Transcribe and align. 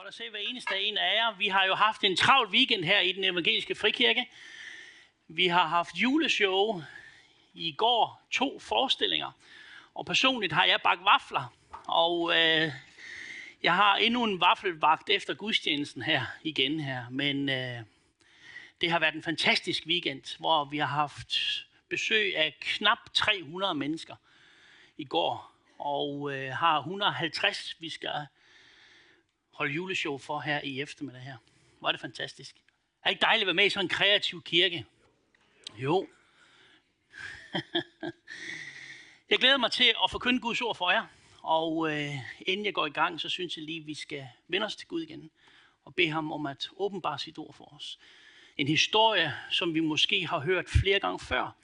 Godt 0.00 0.08
at 0.08 0.14
se 0.14 0.30
hver 0.30 0.40
eneste 0.40 0.80
en 0.80 0.98
af 0.98 1.14
jer. 1.14 1.36
Vi 1.36 1.48
har 1.48 1.64
jo 1.64 1.74
haft 1.74 2.04
en 2.04 2.16
travl 2.16 2.48
weekend 2.48 2.84
her 2.84 3.00
i 3.00 3.12
den 3.12 3.24
evangeliske 3.24 3.74
frikirke. 3.74 4.30
Vi 5.28 5.46
har 5.46 5.66
haft 5.66 5.94
juleshow. 5.94 6.82
I 7.54 7.72
går 7.72 8.22
to 8.30 8.58
forestillinger. 8.58 9.30
Og 9.94 10.06
personligt 10.06 10.52
har 10.52 10.64
jeg 10.64 10.80
bagt 10.84 11.00
vafler. 11.04 11.54
Og 11.86 12.30
øh, 12.30 12.72
jeg 13.62 13.74
har 13.74 13.96
endnu 13.96 14.24
en 14.24 14.40
vaffelvagt 14.40 15.10
efter 15.10 15.34
gudstjenesten 15.34 16.02
her 16.02 16.26
igen 16.42 16.80
her. 16.80 17.04
Men 17.10 17.48
øh, 17.48 17.78
det 18.80 18.90
har 18.90 18.98
været 18.98 19.14
en 19.14 19.22
fantastisk 19.22 19.86
weekend, 19.86 20.38
hvor 20.38 20.64
vi 20.64 20.78
har 20.78 20.86
haft 20.86 21.34
besøg 21.88 22.36
af 22.36 22.56
knap 22.60 22.98
300 23.14 23.74
mennesker 23.74 24.16
i 24.96 25.04
går. 25.04 25.52
Og 25.78 26.32
øh, 26.34 26.52
har 26.52 26.78
150, 26.78 27.76
vi 27.80 27.88
skal 27.88 28.26
holde 29.60 29.74
juleshow 29.74 30.18
for 30.18 30.40
her 30.40 30.60
i 30.60 30.80
eftermiddag 30.80 31.22
her. 31.22 31.36
Hvor 31.78 31.88
er 31.88 31.92
det 31.92 32.00
fantastisk. 32.00 32.56
Er 32.56 33.04
det 33.04 33.10
ikke 33.10 33.20
dejligt 33.20 33.42
at 33.42 33.46
være 33.46 33.54
med 33.54 33.66
i 33.66 33.70
sådan 33.70 33.84
en 33.84 33.88
kreativ 33.88 34.42
kirke? 34.42 34.86
Jo. 35.76 36.08
jeg 39.30 39.38
glæder 39.38 39.56
mig 39.56 39.72
til 39.72 39.94
at 40.04 40.10
forkynde 40.10 40.40
Guds 40.40 40.60
ord 40.60 40.76
for 40.76 40.90
jer. 40.90 41.06
Og 41.42 41.92
øh, 41.92 42.14
inden 42.46 42.66
jeg 42.66 42.74
går 42.74 42.86
i 42.86 42.90
gang, 42.90 43.20
så 43.20 43.28
synes 43.28 43.56
jeg 43.56 43.64
lige, 43.64 43.80
at 43.80 43.86
vi 43.86 43.94
skal 43.94 44.28
vende 44.48 44.64
os 44.64 44.76
til 44.76 44.88
Gud 44.88 45.02
igen. 45.02 45.30
Og 45.84 45.94
bede 45.94 46.10
ham 46.10 46.32
om 46.32 46.46
at 46.46 46.68
åbenbare 46.76 47.18
sit 47.18 47.38
ord 47.38 47.54
for 47.54 47.74
os. 47.74 47.98
En 48.56 48.68
historie, 48.68 49.34
som 49.50 49.74
vi 49.74 49.80
måske 49.80 50.26
har 50.26 50.38
hørt 50.38 50.68
flere 50.68 51.00
gange 51.00 51.20
før. 51.20 51.56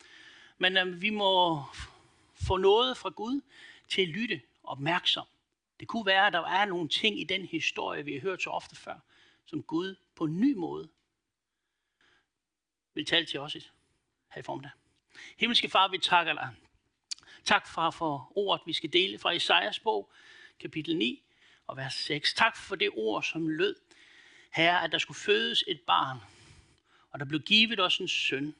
Men 0.58 0.76
øh, 0.76 1.02
vi 1.02 1.10
må 1.10 1.62
få 2.46 2.56
noget 2.56 2.96
fra 2.96 3.08
Gud 3.08 3.40
til 3.88 4.02
at 4.02 4.08
lytte 4.08 4.40
opmærksom 4.64 5.26
det 5.80 5.88
kunne 5.88 6.06
være, 6.06 6.26
at 6.26 6.32
der 6.32 6.46
er 6.46 6.64
nogle 6.64 6.88
ting 6.88 7.20
i 7.20 7.24
den 7.24 7.46
historie, 7.46 8.04
vi 8.04 8.12
har 8.12 8.20
hørt 8.20 8.42
så 8.42 8.50
ofte 8.50 8.76
før, 8.76 8.98
som 9.46 9.62
Gud 9.62 9.96
på 10.14 10.24
en 10.24 10.40
ny 10.40 10.54
måde 10.54 10.88
vil 12.94 13.06
tale 13.06 13.26
til 13.26 13.40
os 13.40 13.52
her 13.52 14.40
i 14.40 14.42
formiddag. 14.42 14.70
Himmelske 15.36 15.68
Far, 15.68 15.88
vi 15.88 15.98
takker 15.98 16.32
dig. 16.32 16.54
Tak 17.44 17.68
far 17.68 17.90
for 17.90 18.32
ordet, 18.34 18.66
vi 18.66 18.72
skal 18.72 18.92
dele 18.92 19.18
fra 19.18 19.30
Isaias 19.30 19.78
bog, 19.78 20.10
kapitel 20.60 20.96
9 20.96 21.22
og 21.66 21.76
vers 21.76 21.94
6. 21.94 22.34
Tak 22.34 22.56
for 22.56 22.76
det 22.76 22.90
ord, 22.96 23.22
som 23.22 23.48
lød, 23.48 23.76
Herre, 24.52 24.84
at 24.84 24.92
der 24.92 24.98
skulle 24.98 25.18
fødes 25.18 25.64
et 25.66 25.80
barn, 25.80 26.18
og 27.10 27.20
der 27.20 27.26
blev 27.26 27.40
givet 27.40 27.80
os 27.80 27.98
en 27.98 28.08
søn. 28.08 28.54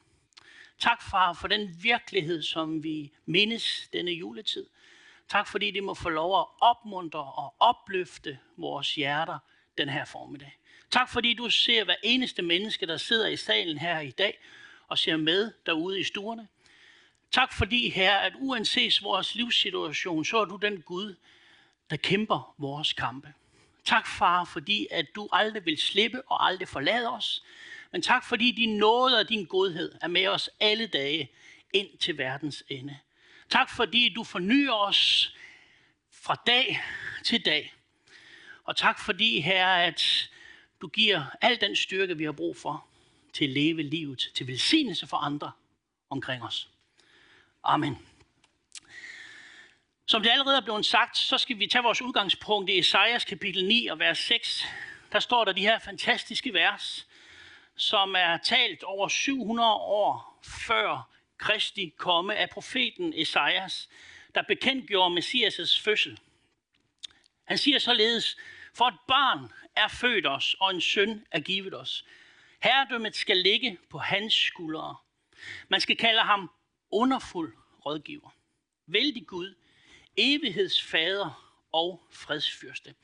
Tak, 0.78 1.02
far, 1.02 1.32
for 1.32 1.48
den 1.48 1.82
virkelighed, 1.82 2.42
som 2.42 2.82
vi 2.82 3.12
mindes 3.26 3.88
denne 3.92 4.10
juletid. 4.10 4.66
Tak 5.28 5.48
fordi 5.48 5.70
det 5.70 5.84
må 5.84 5.94
få 5.94 6.08
lov 6.08 6.40
at 6.40 6.46
opmuntre 6.60 7.24
og 7.24 7.54
opløfte 7.58 8.38
vores 8.56 8.94
hjerter 8.94 9.38
den 9.78 9.88
her 9.88 10.04
formiddag. 10.04 10.58
Tak 10.90 11.08
fordi 11.08 11.34
du 11.34 11.50
ser 11.50 11.84
hver 11.84 11.94
eneste 12.02 12.42
menneske, 12.42 12.86
der 12.86 12.96
sidder 12.96 13.28
i 13.28 13.36
salen 13.36 13.78
her 13.78 14.00
i 14.00 14.10
dag 14.10 14.38
og 14.88 14.98
ser 14.98 15.16
med 15.16 15.52
derude 15.66 16.00
i 16.00 16.04
stuerne. 16.04 16.48
Tak 17.32 17.52
fordi, 17.52 17.90
her, 17.90 18.16
at 18.16 18.32
uanset 18.36 19.02
vores 19.02 19.34
livssituation, 19.34 20.24
så 20.24 20.38
er 20.38 20.44
du 20.44 20.56
den 20.56 20.82
Gud, 20.82 21.14
der 21.90 21.96
kæmper 21.96 22.54
vores 22.58 22.92
kampe. 22.92 23.34
Tak, 23.84 24.06
far, 24.06 24.44
fordi 24.44 24.86
at 24.90 25.06
du 25.14 25.28
aldrig 25.32 25.64
vil 25.64 25.78
slippe 25.78 26.22
og 26.22 26.46
aldrig 26.46 26.68
forlade 26.68 27.10
os. 27.10 27.42
Men 27.92 28.02
tak, 28.02 28.24
fordi 28.24 28.50
din 28.50 28.76
nåde 28.76 29.18
og 29.18 29.28
din 29.28 29.44
godhed 29.44 29.92
er 30.02 30.08
med 30.08 30.26
os 30.26 30.50
alle 30.60 30.86
dage 30.86 31.30
ind 31.72 31.98
til 31.98 32.18
verdens 32.18 32.64
ende. 32.68 32.98
Tak 33.50 33.70
fordi 33.70 34.08
du 34.08 34.24
fornyer 34.24 34.72
os 34.72 35.34
fra 36.12 36.36
dag 36.46 36.82
til 37.24 37.44
dag. 37.44 37.74
Og 38.64 38.76
tak 38.76 39.00
fordi, 39.00 39.40
Herre, 39.40 39.84
at 39.84 40.30
du 40.80 40.88
giver 40.88 41.24
al 41.40 41.60
den 41.60 41.76
styrke, 41.76 42.16
vi 42.16 42.24
har 42.24 42.32
brug 42.32 42.56
for 42.56 42.86
til 43.32 43.44
at 43.44 43.50
leve 43.50 43.82
livet, 43.82 44.30
til 44.34 44.46
velsignelse 44.46 45.06
for 45.06 45.16
andre 45.16 45.52
omkring 46.10 46.42
os. 46.42 46.68
Amen. 47.64 47.98
Som 50.06 50.22
det 50.22 50.30
allerede 50.30 50.56
er 50.56 50.60
blevet 50.60 50.86
sagt, 50.86 51.18
så 51.18 51.38
skal 51.38 51.58
vi 51.58 51.66
tage 51.66 51.82
vores 51.82 52.02
udgangspunkt 52.02 52.70
i 52.70 52.78
Esajas 52.78 53.24
kapitel 53.24 53.64
9 53.64 53.86
og 53.86 53.98
vers 53.98 54.18
6. 54.18 54.66
Der 55.12 55.20
står 55.20 55.44
der 55.44 55.52
de 55.52 55.60
her 55.60 55.78
fantastiske 55.78 56.52
vers, 56.52 57.06
som 57.76 58.14
er 58.14 58.36
talt 58.36 58.82
over 58.82 59.08
700 59.08 59.72
år 59.72 60.40
før 60.42 61.15
Kristi 61.38 61.94
komme 61.96 62.36
af 62.36 62.50
profeten 62.50 63.12
Esajas, 63.16 63.88
der 64.34 64.42
bekendtgjorde 64.42 65.20
Messias' 65.20 65.82
fødsel. 65.82 66.20
Han 67.44 67.58
siger 67.58 67.78
således, 67.78 68.36
for 68.74 68.84
et 68.88 68.98
barn 69.08 69.52
er 69.76 69.88
født 69.88 70.26
os, 70.26 70.56
og 70.60 70.74
en 70.74 70.80
søn 70.80 71.26
er 71.30 71.40
givet 71.40 71.74
os. 71.74 72.04
Herredømmet 72.62 73.16
skal 73.16 73.36
ligge 73.36 73.78
på 73.90 73.98
hans 73.98 74.34
skuldre. 74.34 74.96
Man 75.68 75.80
skal 75.80 75.96
kalde 75.96 76.20
ham 76.20 76.50
underfuld 76.90 77.56
rådgiver. 77.86 78.30
Vældig 78.86 79.26
Gud, 79.26 79.54
evighedsfader 80.16 81.58
og 81.72 82.06
fredsfyrste. 82.10 82.94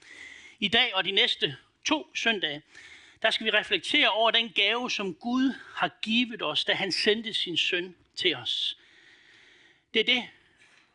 I 0.60 0.68
dag 0.68 0.94
og 0.94 1.04
de 1.04 1.10
næste 1.10 1.56
to 1.84 2.14
søndage, 2.14 2.62
der 3.22 3.30
skal 3.30 3.46
vi 3.46 3.50
reflektere 3.50 4.08
over 4.08 4.30
den 4.30 4.52
gave, 4.52 4.90
som 4.90 5.14
Gud 5.14 5.54
har 5.74 5.90
givet 6.02 6.42
os, 6.42 6.64
da 6.64 6.72
han 6.74 6.92
sendte 6.92 7.34
sin 7.34 7.56
søn 7.56 7.96
til 8.16 8.36
os. 8.36 8.78
Det 9.94 10.00
er 10.00 10.04
det, 10.04 10.28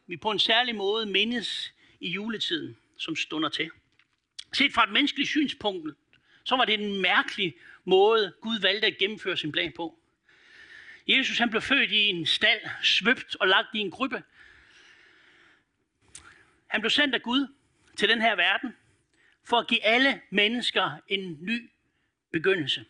vi 0.07 0.17
på 0.17 0.31
en 0.31 0.39
særlig 0.39 0.75
måde 0.75 1.05
mindes 1.05 1.73
i 1.99 2.09
juletiden, 2.09 2.77
som 2.97 3.15
stunder 3.15 3.49
til. 3.49 3.71
Set 4.53 4.73
fra 4.73 4.83
et 4.83 4.91
menneskeligt 4.91 5.29
synspunkt, 5.29 5.97
så 6.43 6.55
var 6.55 6.65
det 6.65 6.73
en 6.73 7.01
mærkelig 7.01 7.55
måde, 7.85 8.33
Gud 8.41 8.59
valgte 8.59 8.87
at 8.87 8.97
gennemføre 8.97 9.37
sin 9.37 9.51
plan 9.51 9.71
på. 9.75 9.99
Jesus 11.07 11.37
han 11.37 11.49
blev 11.49 11.61
født 11.61 11.91
i 11.91 12.05
en 12.07 12.25
stald, 12.25 12.61
svøbt 12.83 13.35
og 13.35 13.47
lagt 13.47 13.67
i 13.75 13.79
en 13.79 13.91
krybbe. 13.91 14.23
Han 16.67 16.81
blev 16.81 16.89
sendt 16.89 17.15
af 17.15 17.21
Gud 17.21 17.47
til 17.97 18.09
den 18.09 18.21
her 18.21 18.35
verden, 18.35 18.75
for 19.43 19.57
at 19.57 19.67
give 19.67 19.83
alle 19.83 20.21
mennesker 20.29 20.91
en 21.07 21.37
ny 21.41 21.69
begyndelse. 22.31 22.85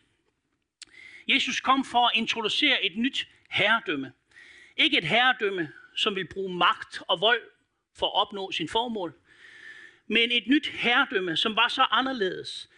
Jesus 1.28 1.60
kom 1.60 1.84
for 1.84 2.06
at 2.06 2.12
introducere 2.14 2.84
et 2.84 2.96
nyt 2.96 3.28
herredømme. 3.48 4.12
Ikke 4.76 4.98
et 4.98 5.04
herredømme, 5.04 5.72
som 5.96 6.14
vil 6.14 6.28
bruge 6.28 6.54
magt 6.54 7.02
og 7.08 7.20
vold 7.20 7.42
for 7.94 8.06
at 8.06 8.14
opnå 8.14 8.52
sin 8.52 8.68
formål, 8.68 9.20
men 10.06 10.32
et 10.32 10.46
nyt 10.46 10.66
herredømme, 10.66 11.36
som 11.36 11.56
var 11.56 11.68
så 11.68 11.86
anderledes 11.90 12.70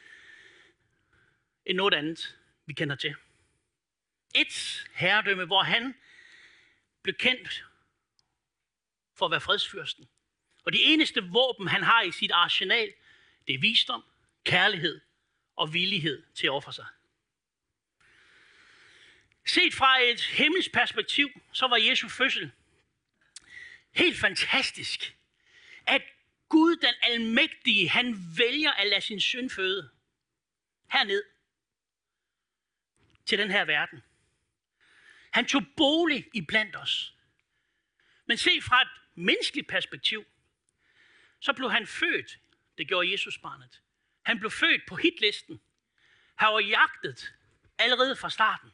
end 1.67 1.77
noget 1.77 1.95
andet, 1.95 2.39
vi 2.67 2.73
kender 2.73 2.97
til. 2.97 3.15
Et 4.35 4.87
herredømme, 4.95 5.45
hvor 5.45 5.63
han 5.63 5.95
blev 7.03 7.15
kendt 7.15 7.65
for 9.15 9.25
at 9.25 9.31
være 9.31 9.41
fredsfyrsten. 9.41 10.09
Og 10.65 10.73
det 10.73 10.93
eneste 10.93 11.25
våben, 11.25 11.69
han 11.69 11.83
har 11.83 12.03
i 12.03 12.13
sit 12.13 12.33
arsenal, 12.33 12.93
det 13.47 13.55
er 13.55 13.59
visdom, 13.59 14.05
kærlighed 14.45 15.01
og 15.57 15.75
villighed 15.75 16.23
til 16.35 16.47
at 16.47 16.51
ofre 16.51 16.73
sig. 16.73 16.87
Set 19.55 19.75
fra 19.75 20.03
et 20.03 20.21
himmelsk 20.21 20.73
perspektiv, 20.73 21.29
så 21.53 21.67
var 21.67 21.77
Jesu 21.77 22.09
fødsel 22.09 22.53
helt 23.93 24.19
fantastisk. 24.19 25.17
At 25.87 26.03
Gud 26.49 26.77
den 26.77 26.95
almægtige, 27.03 27.89
han 27.89 28.17
vælger 28.37 28.73
at 28.73 28.87
lade 28.87 29.01
sin 29.01 29.21
søn 29.21 29.51
føde 29.51 29.91
herned 30.93 31.23
til 33.27 33.39
den 33.39 33.51
her 33.51 33.65
verden. 33.65 34.03
Han 35.31 35.47
tog 35.47 35.63
bolig 35.77 36.31
i 36.35 36.41
blandt 36.41 36.77
os. 36.77 37.15
Men 38.27 38.37
se 38.37 38.63
fra 38.63 38.83
et 38.83 38.89
menneskeligt 39.15 39.69
perspektiv, 39.69 40.25
så 41.41 41.53
blev 41.53 41.71
han 41.71 41.87
født, 41.87 42.39
det 42.79 42.89
gjorde 42.89 43.13
Jesus 43.13 43.39
barnet. 43.39 43.83
Han 44.23 44.39
blev 44.39 44.51
født 44.51 44.83
på 44.89 44.97
hitlisten. 44.97 45.61
Han 46.35 46.49
var 46.49 46.61
jagtet 46.61 47.35
allerede 47.79 48.17
fra 48.17 48.31
starten. 48.31 48.73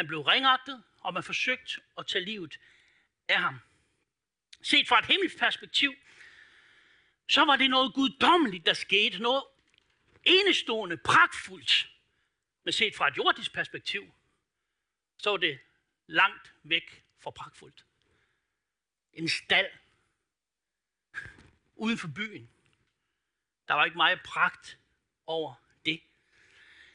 Han 0.00 0.06
blev 0.06 0.20
ringagtet, 0.20 0.82
og 1.00 1.14
man 1.14 1.22
forsøgte 1.22 1.80
at 1.98 2.06
tage 2.06 2.24
livet 2.24 2.58
af 3.28 3.38
ham. 3.38 3.60
Set 4.62 4.88
fra 4.88 4.98
et 4.98 5.06
himmelsk 5.06 5.38
perspektiv, 5.38 5.94
så 7.28 7.44
var 7.44 7.56
det 7.56 7.70
noget 7.70 7.94
guddommeligt, 7.94 8.66
der 8.66 8.72
skete. 8.72 9.18
Noget 9.18 9.44
enestående, 10.24 10.96
pragtfuldt. 10.96 11.90
Men 12.64 12.72
set 12.72 12.96
fra 12.96 13.08
et 13.08 13.16
jordisk 13.16 13.52
perspektiv, 13.52 14.14
så 15.18 15.30
var 15.30 15.36
det 15.36 15.58
langt 16.06 16.54
væk 16.62 17.04
fra 17.18 17.30
pragtfuldt. 17.30 17.84
En 19.12 19.28
stald 19.28 19.70
uden 21.76 21.98
for 21.98 22.08
byen. 22.08 22.50
Der 23.68 23.74
var 23.74 23.84
ikke 23.84 23.96
meget 23.96 24.22
pragt 24.22 24.78
over 25.26 25.54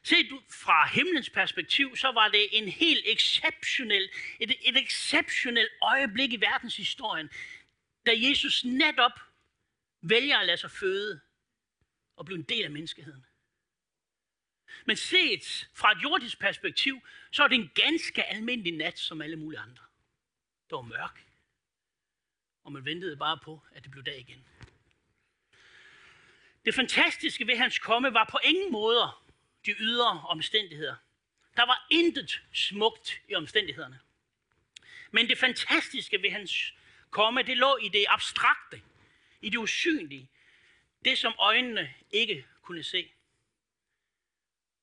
Set 0.06 0.32
fra 0.50 0.88
himlens 0.88 1.30
perspektiv, 1.30 1.96
så 1.96 2.12
var 2.12 2.28
det 2.28 2.48
en 2.52 2.70
helt 2.70 3.06
exceptionel, 3.08 4.10
et, 4.40 4.52
et 4.62 4.78
exceptionelt 4.78 5.72
øjeblik 5.82 6.34
i 6.34 6.42
verdenshistorien, 6.42 7.30
da 8.06 8.12
Jesus 8.16 8.66
netop 8.66 9.12
vælger 10.02 10.38
at 10.38 10.46
lade 10.46 10.58
sig 10.58 10.72
føde 10.72 11.22
og 12.16 12.26
blive 12.26 12.40
en 12.40 12.44
del 12.44 12.64
af 12.64 12.72
menneskeheden. 12.72 13.26
Men 14.86 14.96
set 14.96 15.70
fra 15.74 15.92
et 15.92 16.04
jordisk 16.04 16.40
perspektiv, 16.40 17.02
så 17.32 17.44
er 17.44 17.48
det 17.48 17.56
en 17.56 17.72
ganske 17.76 18.24
almindelig 18.24 18.74
nat, 18.74 19.00
som 19.00 19.22
alle 19.22 19.36
mulige 19.36 19.60
andre. 19.60 19.84
Det 20.70 20.76
var 20.76 20.82
mørk, 20.82 21.26
og 22.64 22.72
man 22.72 22.86
ventede 22.86 23.18
bare 23.18 23.38
på, 23.44 23.62
at 23.72 23.84
det 23.84 23.92
blev 23.92 24.04
dag 24.04 24.20
igen. 24.20 24.46
Det 26.66 26.76
fantastiske 26.76 27.48
ved 27.48 27.58
hans 27.58 27.80
komme 27.80 28.14
var 28.14 28.28
på 28.32 28.40
ingen 28.44 28.72
måder 28.72 29.25
de 29.66 29.76
ydre 29.80 30.22
omstændigheder. 30.28 30.96
Der 31.58 31.66
var 31.66 31.88
intet 31.92 32.42
smukt 32.54 33.22
i 33.30 33.36
omstændighederne. 33.36 34.00
Men 35.12 35.30
det 35.30 35.38
fantastiske 35.38 36.22
ved 36.22 36.32
hans 36.32 36.74
komme, 37.10 37.44
det 37.44 37.58
lå 37.58 37.78
i 37.78 37.90
det 37.90 38.06
abstrakte, 38.10 38.82
i 39.42 39.50
det 39.50 39.58
usynlige, 39.58 40.30
det 41.06 41.18
som 41.18 41.34
øjnene 41.40 41.94
ikke 42.12 42.46
kunne 42.62 42.84
se. 42.84 43.12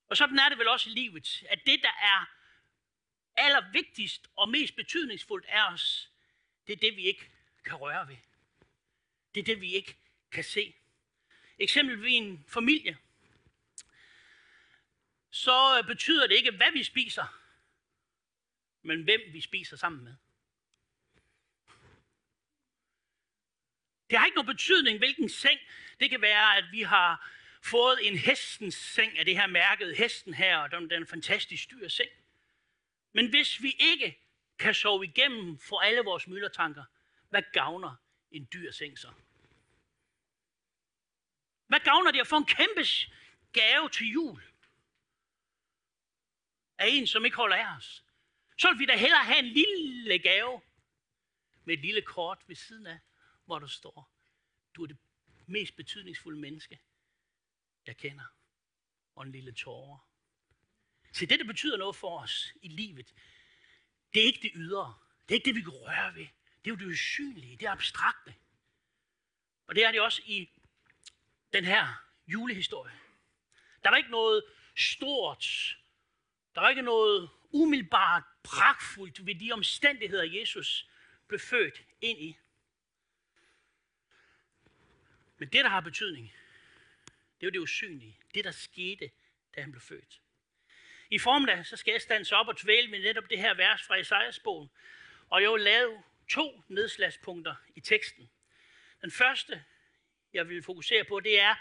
Og 0.08 0.16
sådan 0.16 0.38
er 0.38 0.48
det 0.48 0.58
vel 0.58 0.68
også 0.68 0.90
i 0.90 0.92
livet, 0.92 1.44
at 1.48 1.60
det, 1.66 1.82
der 1.82 1.92
er 2.02 2.30
allervigtigst 3.36 4.30
og 4.36 4.48
mest 4.48 4.76
betydningsfuldt 4.76 5.46
af 5.46 5.72
os, 5.72 6.10
det 6.66 6.72
er 6.72 6.76
det, 6.76 6.96
vi 6.96 7.02
ikke 7.02 7.30
kan 7.64 7.74
røre 7.74 8.08
ved. 8.08 8.16
Det 9.34 9.40
er 9.40 9.44
det, 9.44 9.60
vi 9.60 9.74
ikke 9.74 9.96
kan 10.32 10.44
se. 10.44 10.74
Eksempelvis 11.58 12.16
en 12.16 12.44
familie. 12.48 12.98
Så 15.32 15.78
øh, 15.78 15.86
betyder 15.86 16.26
det 16.26 16.34
ikke, 16.36 16.50
hvad 16.50 16.72
vi 16.72 16.82
spiser, 16.82 17.38
men 18.82 19.02
hvem 19.02 19.20
vi 19.32 19.40
spiser 19.40 19.76
sammen 19.76 20.04
med. 20.04 20.14
Det 24.10 24.18
har 24.18 24.26
ikke 24.26 24.36
nogen 24.36 24.54
betydning, 24.54 24.98
hvilken 24.98 25.28
seng. 25.28 25.60
Det 26.00 26.10
kan 26.10 26.20
være, 26.20 26.56
at 26.56 26.64
vi 26.72 26.82
har 26.82 27.30
fået 27.62 27.98
en 28.02 28.18
hestens 28.18 28.74
seng 28.74 29.18
af 29.18 29.24
det 29.24 29.36
her 29.36 29.46
mærket 29.46 29.96
hesten 29.96 30.34
her, 30.34 30.58
og 30.58 30.70
den, 30.70 30.90
den 30.90 31.06
fantastisk 31.06 31.70
dyr 31.70 31.88
seng. 31.88 32.10
Men 33.12 33.30
hvis 33.30 33.62
vi 33.62 33.76
ikke 33.78 34.18
kan 34.58 34.74
sove 34.74 35.04
igennem 35.04 35.58
for 35.58 35.80
alle 35.80 36.00
vores 36.00 36.26
myldertanker, 36.26 36.84
hvad 37.28 37.42
gavner 37.52 37.94
en 38.30 38.48
dyr 38.52 38.72
seng 38.72 38.98
så? 38.98 39.12
Hvad 41.66 41.80
gavner 41.80 42.10
det 42.10 42.20
at 42.20 42.26
få 42.26 42.36
en 42.36 42.46
kæmpe 42.46 42.84
gave 43.52 43.88
til 43.88 44.06
jul? 44.06 44.51
Af 46.82 46.86
en, 46.88 47.06
som 47.06 47.24
ikke 47.24 47.36
holder 47.36 47.56
af 47.56 47.76
os. 47.76 48.04
Så 48.58 48.70
vil 48.70 48.78
vi 48.78 48.86
da 48.86 48.96
hellere 48.96 49.24
have 49.24 49.38
en 49.38 49.44
lille 49.44 50.18
gave 50.18 50.62
med 51.64 51.74
et 51.74 51.80
lille 51.80 52.02
kort 52.02 52.38
ved 52.46 52.56
siden 52.56 52.86
af, 52.86 52.98
hvor 53.44 53.58
der 53.58 53.66
står, 53.66 54.12
du 54.74 54.82
er 54.82 54.86
det 54.86 54.98
mest 55.46 55.76
betydningsfulde 55.76 56.40
menneske, 56.40 56.80
jeg 57.86 57.96
kender. 57.96 58.24
Og 59.14 59.22
en 59.22 59.32
lille 59.32 59.52
tårer. 59.52 60.08
Se, 61.12 61.26
det, 61.26 61.38
der 61.38 61.46
betyder 61.46 61.76
noget 61.76 61.96
for 61.96 62.18
os 62.18 62.52
i 62.62 62.68
livet, 62.68 63.14
det 64.14 64.22
er 64.22 64.26
ikke 64.26 64.42
det 64.42 64.50
ydre. 64.54 64.94
Det 65.28 65.34
er 65.34 65.34
ikke 65.34 65.44
det, 65.44 65.54
vi 65.54 65.60
kan 65.60 65.72
røre 65.72 66.14
ved. 66.14 66.26
Det 66.64 66.70
er 66.70 66.74
jo 66.74 66.76
det 66.76 66.86
usynlige, 66.86 67.56
det 67.56 67.66
er 67.66 67.70
abstrakte. 67.70 68.34
Og 69.66 69.74
det 69.74 69.84
er 69.84 69.92
det 69.92 70.00
også 70.00 70.22
i 70.26 70.50
den 71.52 71.64
her 71.64 72.04
julehistorie. 72.26 72.98
Der 73.82 73.90
var 73.90 73.96
ikke 73.96 74.10
noget 74.10 74.44
stort, 74.76 75.76
der 76.54 76.60
var 76.60 76.68
ikke 76.68 76.82
noget 76.82 77.30
umiddelbart 77.50 78.22
pragtfuldt 78.42 79.26
ved 79.26 79.34
de 79.34 79.52
omstændigheder, 79.52 80.40
Jesus 80.40 80.88
blev 81.28 81.40
født 81.40 81.82
ind 82.00 82.18
i. 82.18 82.36
Men 85.38 85.48
det, 85.48 85.64
der 85.64 85.70
har 85.70 85.80
betydning, 85.80 86.32
det 87.40 87.46
er 87.46 87.46
jo 87.46 87.50
det 87.50 87.58
usynlige. 87.58 88.18
Det, 88.34 88.44
der 88.44 88.50
skete, 88.50 89.10
da 89.54 89.60
han 89.60 89.72
blev 89.72 89.80
født. 89.80 90.20
I 91.10 91.18
formiddag, 91.18 91.66
så 91.66 91.76
skal 91.76 91.92
jeg 91.92 92.00
stands 92.00 92.32
op 92.32 92.48
og 92.48 92.56
tvæle 92.56 92.88
med 92.88 92.98
netop 92.98 93.30
det 93.30 93.38
her 93.38 93.54
vers 93.54 93.82
fra 93.82 93.96
Esajas 93.96 94.38
bogen. 94.38 94.70
Og 95.28 95.42
jeg 95.42 95.50
vil 95.52 95.60
lave 95.60 96.02
to 96.28 96.62
nedslagspunkter 96.68 97.54
i 97.74 97.80
teksten. 97.80 98.30
Den 99.00 99.10
første, 99.10 99.64
jeg 100.32 100.48
vil 100.48 100.62
fokusere 100.62 101.04
på, 101.04 101.20
det 101.20 101.40
er 101.40 101.54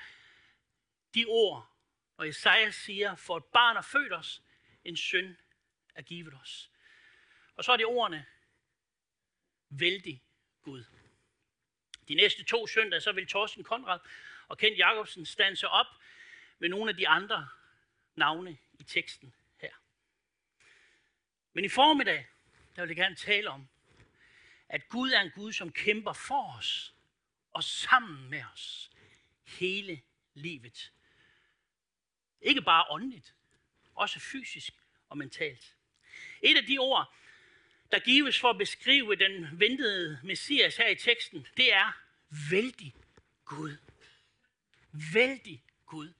de 1.15 1.25
ord, 1.27 1.71
og 2.17 2.27
Esajas 2.27 2.75
siger, 2.75 3.15
for 3.15 3.37
et 3.37 3.45
barn 3.45 3.77
er 3.77 3.81
født 3.81 4.13
os, 4.13 4.41
en 4.83 4.97
søn 4.97 5.37
er 5.95 6.01
givet 6.01 6.33
os. 6.33 6.71
Og 7.55 7.63
så 7.63 7.71
er 7.71 7.77
det 7.77 7.85
ordene, 7.85 8.25
vældig 9.69 10.23
Gud. 10.61 10.83
De 12.07 12.15
næste 12.15 12.43
to 12.43 12.67
søndage, 12.67 13.01
så 13.01 13.11
vil 13.11 13.27
Torsten 13.27 13.63
Konrad 13.63 13.99
og 14.47 14.57
Kent 14.57 14.77
Jacobsen 14.77 15.25
stanse 15.25 15.67
op 15.67 15.85
med 16.59 16.69
nogle 16.69 16.89
af 16.89 16.97
de 16.97 17.07
andre 17.07 17.49
navne 18.15 18.57
i 18.73 18.83
teksten 18.83 19.35
her. 19.57 19.73
Men 21.53 21.65
i 21.65 21.69
formiddag, 21.69 22.27
der 22.75 22.81
vil 22.81 22.87
jeg 22.89 22.95
gerne 22.95 23.15
tale 23.15 23.49
om, 23.49 23.67
at 24.69 24.89
Gud 24.89 25.11
er 25.11 25.21
en 25.21 25.31
Gud, 25.31 25.53
som 25.53 25.71
kæmper 25.71 26.13
for 26.13 26.57
os 26.57 26.95
og 27.51 27.63
sammen 27.63 28.29
med 28.29 28.43
os 28.53 28.91
hele 29.45 30.01
livet. 30.33 30.91
Ikke 32.41 32.61
bare 32.61 32.85
åndeligt, 32.89 33.35
også 34.01 34.19
fysisk 34.19 34.73
og 35.09 35.17
mentalt. 35.17 35.75
Et 36.41 36.57
af 36.57 36.63
de 36.63 36.77
ord, 36.77 37.13
der 37.91 37.99
gives 37.99 38.39
for 38.39 38.49
at 38.49 38.57
beskrive 38.57 39.15
den 39.15 39.59
ventede 39.59 40.19
messias 40.23 40.77
her 40.77 40.87
i 40.87 40.95
teksten, 40.95 41.47
det 41.57 41.73
er 41.73 41.91
vældig 42.51 42.95
Gud. 43.45 43.77
Vældig 45.13 45.63
Gud. 45.85 46.13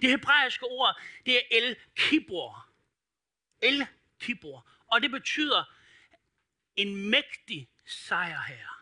Det 0.00 0.10
hebraiske 0.10 0.64
ord, 0.64 1.00
det 1.26 1.36
er 1.36 1.40
El 1.50 1.76
Kibor. 1.94 2.68
El 3.62 3.86
Kibor. 4.20 4.68
Og 4.86 5.02
det 5.02 5.10
betyder 5.10 5.64
en 6.76 7.10
mægtig 7.10 7.68
sejrherre. 7.86 8.74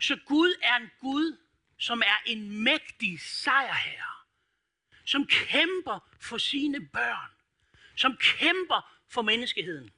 Så 0.00 0.18
Gud 0.26 0.54
er 0.62 0.76
en 0.76 0.90
Gud, 1.00 1.38
som 1.78 2.02
er 2.02 2.22
en 2.26 2.64
mægtig 2.64 3.20
sejrherre. 3.20 4.15
Som 5.06 5.26
kæmper 5.26 6.16
for 6.20 6.38
sine 6.38 6.88
børn. 6.88 7.30
Som 7.96 8.16
kæmper 8.16 9.02
for 9.08 9.22
menneskeheden. 9.22 9.92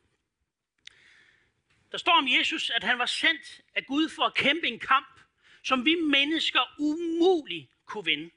Der 1.92 1.98
står 1.98 2.12
om 2.12 2.28
Jesus, 2.28 2.70
at 2.70 2.84
han 2.84 2.98
var 2.98 3.06
sendt 3.06 3.60
af 3.74 3.86
Gud 3.86 4.08
for 4.08 4.22
at 4.22 4.34
kæmpe 4.34 4.66
en 4.66 4.80
kamp, 4.80 5.20
som 5.62 5.84
vi 5.84 5.94
mennesker 5.94 6.60
umuligt 6.78 7.70
kunne 7.84 8.04
vinde. 8.04 8.30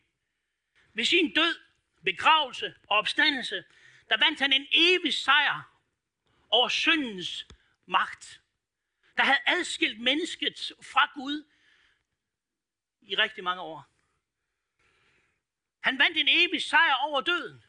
Ved 0.94 1.06
sin 1.06 1.34
død, 1.34 1.56
begravelse 2.04 2.76
og 2.88 2.98
opstandelse, 2.98 3.64
der 4.10 4.18
vandt 4.18 4.40
han 4.40 4.54
en 4.54 4.68
evig 4.72 5.14
sejr 5.14 5.72
over 6.50 6.70
syndens 6.70 7.48
magt, 7.86 8.42
der 9.18 9.24
havde 9.24 9.40
adskilt 9.46 10.00
mennesket 10.00 10.72
fra 10.82 11.12
Gud 11.14 11.44
i 13.02 13.16
rigtig 13.16 13.44
mange 13.44 13.62
år. 13.62 13.91
Han 15.82 16.00
vandt 16.00 16.18
en 16.18 16.28
evig 16.30 16.62
sejr 16.62 16.94
over 16.94 17.22
døden. 17.22 17.64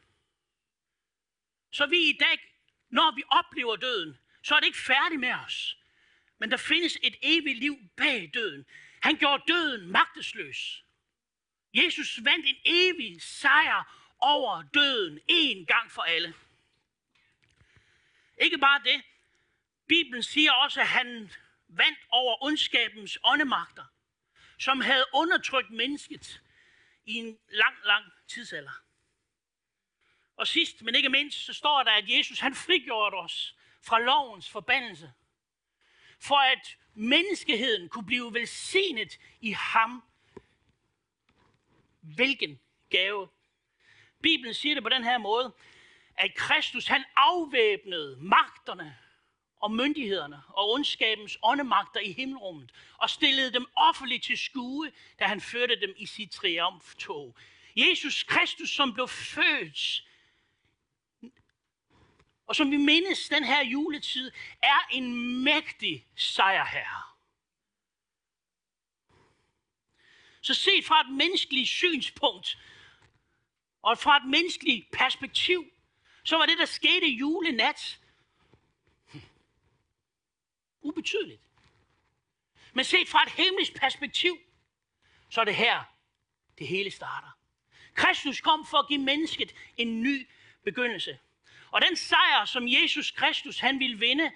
Så 1.71 1.85
vi 1.85 2.09
i 2.09 2.17
dag, 2.19 2.39
når 2.89 3.15
vi 3.15 3.23
oplever 3.29 3.75
døden, 3.75 4.17
så 4.43 4.55
er 4.55 4.59
det 4.59 4.67
ikke 4.67 4.81
færdigt 4.81 5.19
med 5.19 5.33
os. 5.33 5.77
Men 6.37 6.51
der 6.51 6.57
findes 6.57 6.97
et 7.03 7.15
evigt 7.21 7.59
liv 7.59 7.77
bag 7.97 8.31
døden. 8.33 8.65
Han 9.01 9.17
gjorde 9.17 9.43
døden 9.47 9.87
magtesløs. 9.91 10.83
Jesus 11.73 12.19
vandt 12.23 12.45
en 12.45 12.55
evig 12.65 13.21
sejr 13.21 14.13
over 14.19 14.63
døden 14.73 15.19
en 15.27 15.65
gang 15.65 15.91
for 15.91 16.01
alle. 16.01 16.33
Ikke 18.37 18.57
bare 18.57 18.81
det. 18.83 19.01
Bibelen 19.87 20.23
siger 20.23 20.51
også, 20.51 20.81
at 20.81 20.87
han 20.87 21.31
vandt 21.67 21.99
over 22.09 22.43
ondskabens 22.43 23.17
åndemagter, 23.23 23.85
som 24.59 24.81
havde 24.81 25.05
undertrykt 25.13 25.69
mennesket 25.69 26.42
i 27.05 27.13
en 27.13 27.39
lang, 27.49 27.75
lang 27.83 28.05
tidsalder. 28.27 28.71
Og 30.35 30.47
sidst, 30.47 30.81
men 30.81 30.95
ikke 30.95 31.09
mindst, 31.09 31.45
så 31.45 31.53
står 31.53 31.83
der, 31.83 31.91
at 31.91 32.09
Jesus 32.09 32.39
han 32.39 32.55
frigjorde 32.55 33.17
os 33.17 33.55
fra 33.81 33.99
lovens 33.99 34.49
forbandelse, 34.49 35.13
for 36.19 36.35
at 36.35 36.77
menneskeheden 36.93 37.89
kunne 37.89 38.05
blive 38.05 38.33
velsignet 38.33 39.19
i 39.41 39.51
ham. 39.51 40.03
Hvilken 42.01 42.59
gave. 42.89 43.29
Bibelen 44.21 44.53
siger 44.53 44.75
det 44.75 44.83
på 44.83 44.89
den 44.89 45.03
her 45.03 45.17
måde, 45.17 45.53
at 46.15 46.35
Kristus 46.35 46.87
han 46.87 47.03
afvæbnede 47.15 48.17
magterne 48.19 48.97
og 49.63 49.71
myndighederne 49.71 50.41
og 50.47 50.71
ondskabens 50.71 51.37
åndemagter 51.43 51.99
i 51.99 52.11
himmelrummet 52.11 52.71
og 52.97 53.09
stillede 53.09 53.53
dem 53.53 53.65
offentligt 53.75 54.23
til 54.23 54.37
skue, 54.37 54.91
da 55.19 55.25
han 55.25 55.41
førte 55.41 55.81
dem 55.81 55.93
i 55.97 56.05
sit 56.05 56.31
triumftog. 56.31 57.35
Jesus 57.75 58.23
Kristus, 58.23 58.69
som 58.69 58.93
blev 58.93 59.07
født 59.07 60.03
og 62.47 62.55
som 62.55 62.71
vi 62.71 62.77
mindes 62.77 63.29
den 63.29 63.43
her 63.43 63.63
juletid, 63.63 64.31
er 64.63 64.87
en 64.91 65.43
mægtig 65.43 66.07
sejrherre. 66.15 67.03
Så 70.41 70.53
set 70.53 70.85
fra 70.85 71.01
et 71.01 71.15
menneskeligt 71.15 71.69
synspunkt, 71.69 72.57
og 73.81 73.97
fra 73.97 74.17
et 74.17 74.25
menneskeligt 74.25 74.91
perspektiv, 74.91 75.65
så 76.23 76.37
var 76.37 76.45
det, 76.45 76.57
der 76.57 76.65
skete 76.65 77.07
julenat, 77.07 77.99
ubetydeligt. 80.83 81.41
Men 82.73 82.85
set 82.85 83.09
fra 83.09 83.23
et 83.23 83.29
himmelsk 83.29 83.75
perspektiv, 83.75 84.37
så 85.29 85.41
er 85.41 85.45
det 85.45 85.55
her, 85.55 85.83
det 86.59 86.67
hele 86.67 86.91
starter. 86.91 87.37
Kristus 87.93 88.41
kom 88.41 88.65
for 88.65 88.77
at 88.77 88.87
give 88.87 89.01
mennesket 89.01 89.55
en 89.77 90.01
ny 90.01 90.27
begyndelse. 90.63 91.19
Og 91.71 91.81
den 91.81 91.95
sejr, 91.95 92.45
som 92.45 92.67
Jesus 92.67 93.11
Kristus 93.11 93.59
han 93.59 93.79
ville 93.79 93.99
vinde 93.99 94.31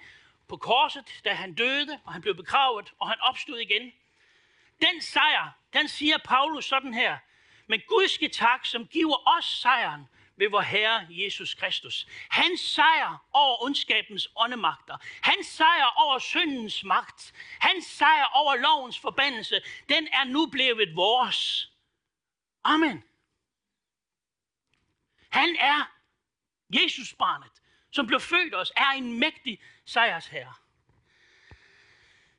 på 0.48 0.56
korset, 0.56 1.20
da 1.24 1.34
han 1.34 1.54
døde, 1.54 2.00
og 2.04 2.12
han 2.12 2.22
blev 2.22 2.34
begravet, 2.34 2.92
og 2.98 3.08
han 3.08 3.20
opstod 3.20 3.58
igen, 3.58 3.92
den 4.80 5.00
sejr, 5.00 5.58
den 5.72 5.88
siger 5.88 6.18
Paulus 6.24 6.64
sådan 6.64 6.94
her, 6.94 7.18
men 7.66 7.80
Gud 7.88 8.08
skal 8.08 8.30
tak, 8.30 8.66
som 8.66 8.86
giver 8.86 9.38
os 9.38 9.44
sejren 9.44 10.08
ved 10.38 10.50
vor 10.50 10.60
Herre 10.60 11.06
Jesus 11.10 11.54
Kristus. 11.54 12.06
Hans 12.30 12.60
sejr 12.60 13.26
over 13.32 13.62
ondskabens 13.64 14.28
åndemagter. 14.36 14.96
Hans 15.22 15.46
sejr 15.46 15.84
over 15.96 16.18
syndens 16.18 16.84
magt. 16.84 17.32
Hans 17.60 17.86
sejr 17.86 18.24
over 18.24 18.56
lovens 18.56 18.98
forbandelse. 18.98 19.60
Den 19.88 20.08
er 20.12 20.24
nu 20.24 20.46
blevet 20.46 20.96
vores. 20.96 21.72
Amen. 22.64 23.04
Han 25.28 25.56
er 25.56 25.92
Jesus 26.70 27.14
barnet, 27.14 27.52
som 27.90 28.06
blev 28.06 28.20
født 28.20 28.54
os, 28.54 28.72
er 28.76 28.90
en 28.90 29.18
mægtig 29.18 29.60
sejrsherre. 29.84 30.54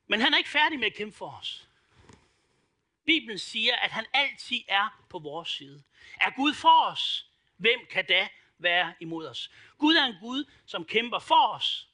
Men 0.07 0.21
han 0.21 0.33
er 0.33 0.37
ikke 0.37 0.49
færdig 0.49 0.79
med 0.79 0.87
at 0.87 0.95
kæmpe 0.95 1.17
for 1.17 1.31
os. 1.31 1.67
Bibelen 3.05 3.37
siger, 3.37 3.75
at 3.75 3.91
han 3.91 4.05
altid 4.13 4.61
er 4.67 5.03
på 5.09 5.19
vores 5.19 5.49
side. 5.49 5.83
Er 6.21 6.29
Gud 6.35 6.53
for 6.53 6.85
os? 6.85 7.28
Hvem 7.59 7.79
kan 7.89 8.05
da 8.05 8.29
være 8.57 8.93
imod 8.99 9.27
os? 9.27 9.51
Gud 9.77 9.95
er 9.95 10.05
en 10.05 10.15
Gud, 10.21 10.51
som 10.65 10.85
kæmper 10.85 11.19
for 11.19 11.47
os. 11.47 11.89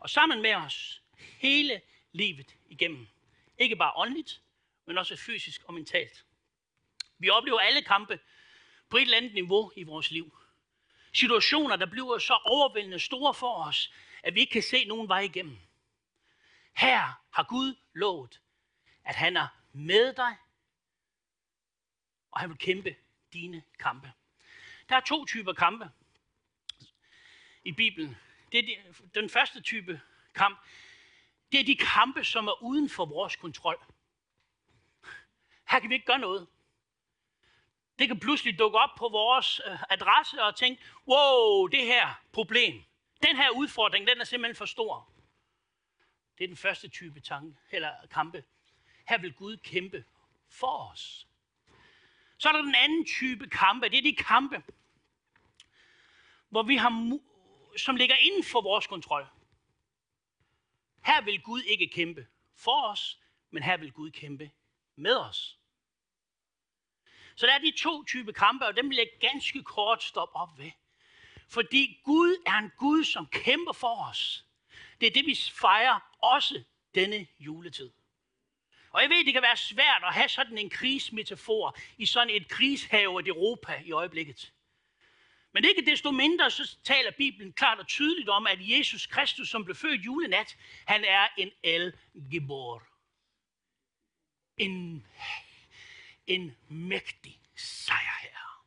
Og 0.00 0.10
sammen 0.10 0.42
med 0.42 0.54
os 0.54 1.02
hele 1.18 1.80
livet 2.12 2.56
igennem. 2.66 3.08
Ikke 3.58 3.76
bare 3.76 3.92
åndeligt, 3.96 4.42
men 4.86 4.98
også 4.98 5.16
fysisk 5.16 5.62
og 5.64 5.74
mentalt. 5.74 6.26
Vi 7.18 7.30
oplever 7.30 7.60
alle 7.60 7.82
kampe 7.82 8.20
på 8.88 8.96
et 8.96 9.02
eller 9.02 9.16
andet 9.16 9.34
niveau 9.34 9.72
i 9.76 9.82
vores 9.82 10.10
liv. 10.10 10.36
Situationer, 11.12 11.76
der 11.76 11.86
bliver 11.86 12.18
så 12.18 12.34
overvældende 12.44 13.00
store 13.00 13.34
for 13.34 13.64
os, 13.64 13.92
at 14.22 14.34
vi 14.34 14.40
ikke 14.40 14.52
kan 14.52 14.62
se 14.62 14.84
nogen 14.84 15.08
vej 15.08 15.20
igennem. 15.20 15.58
Her 16.76 17.20
har 17.30 17.42
Gud 17.48 17.74
lovet, 17.92 18.40
at 19.04 19.14
han 19.14 19.36
er 19.36 19.48
med 19.72 20.12
dig, 20.12 20.36
og 22.30 22.40
han 22.40 22.50
vil 22.50 22.58
kæmpe 22.58 22.96
dine 23.32 23.62
kampe. 23.78 24.12
Der 24.92 24.98
er 24.98 25.02
to 25.02 25.24
typer 25.24 25.52
kampe 25.52 25.90
i 27.64 27.72
Bibelen. 27.72 28.16
Det 28.52 28.58
er 28.58 28.62
de, 28.62 28.94
den 29.14 29.30
første 29.30 29.60
type 29.60 30.00
kamp, 30.34 30.58
det 31.52 31.60
er 31.60 31.64
de 31.64 31.76
kampe, 31.76 32.24
som 32.24 32.48
er 32.48 32.62
uden 32.62 32.90
for 32.90 33.04
vores 33.04 33.36
kontrol. 33.36 33.84
Her 35.68 35.80
kan 35.80 35.90
vi 35.90 35.94
ikke 35.94 36.06
gøre 36.06 36.18
noget. 36.18 36.48
Det 37.98 38.08
kan 38.08 38.20
pludselig 38.20 38.58
dukke 38.58 38.78
op 38.78 38.90
på 38.98 39.08
vores 39.08 39.60
øh, 39.66 39.78
adresse 39.90 40.42
og 40.42 40.56
tænke, 40.56 40.82
wow, 41.08 41.66
det 41.66 41.86
her 41.86 42.22
problem, 42.32 42.82
den 43.22 43.36
her 43.36 43.50
udfordring, 43.50 44.06
den 44.06 44.20
er 44.20 44.24
simpelthen 44.24 44.56
for 44.56 44.66
stor. 44.66 45.12
Det 46.38 46.44
er 46.44 46.48
den 46.48 46.56
første 46.56 46.88
type 46.88 47.20
tanke, 47.20 47.56
eller 47.70 47.92
kampe. 48.10 48.44
Her 49.08 49.18
vil 49.18 49.32
Gud 49.32 49.56
kæmpe 49.56 50.04
for 50.48 50.90
os. 50.92 51.26
Så 52.38 52.48
er 52.48 52.52
der 52.52 52.62
den 52.62 52.74
anden 52.74 53.06
type 53.06 53.48
kampe. 53.48 53.88
Det 53.88 53.98
er 53.98 54.02
de 54.02 54.16
kampe, 54.16 54.62
hvor 56.52 56.62
vi 56.62 56.76
har, 56.76 57.18
som 57.76 57.96
ligger 57.96 58.16
inden 58.16 58.44
for 58.44 58.60
vores 58.60 58.86
kontrol. 58.86 59.26
Her 61.04 61.20
vil 61.20 61.42
Gud 61.42 61.62
ikke 61.62 61.88
kæmpe 61.88 62.26
for 62.56 62.86
os, 62.86 63.18
men 63.50 63.62
her 63.62 63.76
vil 63.76 63.92
Gud 63.92 64.10
kæmpe 64.10 64.50
med 64.96 65.16
os. 65.16 65.58
Så 67.36 67.46
der 67.46 67.52
er 67.52 67.58
de 67.58 67.72
to 67.78 68.04
typer 68.04 68.32
kampe, 68.32 68.66
og 68.66 68.76
dem 68.76 68.90
vil 68.90 68.96
jeg 68.96 69.08
ganske 69.20 69.62
kort 69.62 70.02
stoppe 70.02 70.36
op 70.36 70.58
ved. 70.58 70.70
Fordi 71.48 72.00
Gud 72.04 72.42
er 72.46 72.58
en 72.58 72.72
Gud, 72.76 73.04
som 73.04 73.26
kæmper 73.26 73.72
for 73.72 74.08
os. 74.08 74.44
Det 75.00 75.06
er 75.06 75.10
det, 75.10 75.26
vi 75.26 75.38
fejrer 75.60 76.00
også 76.22 76.64
denne 76.94 77.26
juletid. 77.38 77.90
Og 78.90 79.02
jeg 79.02 79.10
ved, 79.10 79.24
det 79.24 79.32
kan 79.32 79.42
være 79.42 79.56
svært 79.56 80.02
at 80.04 80.14
have 80.14 80.28
sådan 80.28 80.58
en 80.58 80.70
krigsmetafor 80.70 81.76
i 81.98 82.06
sådan 82.06 82.30
et 82.30 82.48
krigshavet 82.48 83.28
Europa 83.28 83.82
i 83.84 83.92
øjeblikket. 83.92 84.52
Men 85.52 85.64
ikke 85.64 85.86
desto 85.86 86.10
mindre, 86.10 86.50
så 86.50 86.76
taler 86.84 87.10
Bibelen 87.10 87.52
klart 87.52 87.78
og 87.78 87.86
tydeligt 87.86 88.28
om, 88.28 88.46
at 88.46 88.58
Jesus 88.60 89.06
Kristus, 89.06 89.48
som 89.48 89.64
blev 89.64 89.76
født 89.76 90.04
julenat, 90.04 90.56
han 90.86 91.04
er 91.04 91.28
en 91.36 91.50
El 91.62 91.92
Gibor. 92.30 92.82
En, 94.56 95.06
en 96.26 96.56
mægtig 96.68 97.40
sejrherre, 97.56 98.62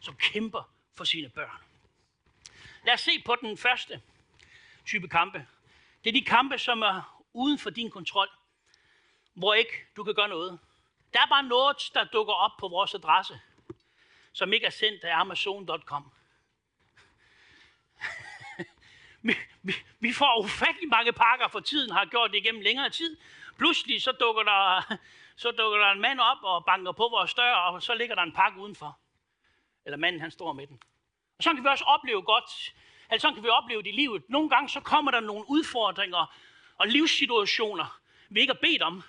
som 0.00 0.16
kæmper 0.16 0.72
for 0.94 1.04
sine 1.04 1.28
børn. 1.28 1.64
Lad 2.84 2.94
os 2.94 3.00
se 3.00 3.22
på 3.24 3.36
den 3.40 3.56
første 3.56 4.02
type 4.86 5.08
kampe. 5.08 5.46
Det 6.04 6.10
er 6.10 6.20
de 6.20 6.24
kampe, 6.24 6.58
som 6.58 6.82
er 6.82 7.24
uden 7.32 7.58
for 7.58 7.70
din 7.70 7.90
kontrol, 7.90 8.28
hvor 9.34 9.54
ikke 9.54 9.72
du 9.96 10.04
kan 10.04 10.14
gøre 10.14 10.28
noget. 10.28 10.58
Der 11.12 11.20
er 11.20 11.26
bare 11.26 11.42
noget, 11.42 11.76
der 11.94 12.04
dukker 12.04 12.32
op 12.34 12.56
på 12.58 12.68
vores 12.68 12.94
adresse 12.94 13.40
som 14.40 14.52
ikke 14.52 14.66
er 14.66 14.70
sendt 14.70 15.04
af 15.04 15.20
Amazon.com. 15.20 16.12
vi, 19.26 19.34
vi, 19.62 19.74
vi 19.98 20.12
får 20.12 20.38
ufattelig 20.44 20.88
mange 20.88 21.12
pakker 21.12 21.48
for 21.48 21.60
tiden, 21.60 21.90
har 21.90 22.04
gjort 22.04 22.30
det 22.30 22.38
igennem 22.38 22.62
længere 22.62 22.90
tid. 22.90 23.16
Pludselig 23.58 24.02
så 24.02 24.12
dukker, 24.12 24.42
der, 24.42 24.82
så 25.42 25.50
dukker 25.50 25.78
der 25.78 25.90
en 25.90 26.00
mand 26.00 26.20
op 26.20 26.42
og 26.42 26.64
banker 26.64 26.92
på 26.92 27.08
vores 27.08 27.34
dør, 27.34 27.54
og 27.54 27.82
så 27.82 27.94
ligger 27.94 28.14
der 28.14 28.22
en 28.22 28.32
pakke 28.32 28.60
udenfor. 28.60 28.98
Eller 29.84 29.96
manden, 29.96 30.20
han 30.20 30.30
står 30.30 30.52
med 30.52 30.66
den. 30.66 30.82
Og 31.38 31.42
så 31.42 31.54
kan 31.54 31.64
vi 31.64 31.68
også 31.68 31.84
opleve 31.84 32.22
godt, 32.22 32.74
eller 33.10 33.20
sådan 33.20 33.34
kan 33.34 33.44
vi 33.44 33.48
opleve 33.48 33.82
det 33.82 33.88
i 33.88 33.92
livet. 33.92 34.22
Nogle 34.28 34.48
gange 34.48 34.68
så 34.68 34.80
kommer 34.80 35.10
der 35.10 35.20
nogle 35.20 35.44
udfordringer 35.48 36.34
og 36.78 36.86
livssituationer, 36.86 38.00
vi 38.28 38.40
ikke 38.40 38.52
har 38.52 38.60
bedt 38.60 38.82
om. 38.82 39.02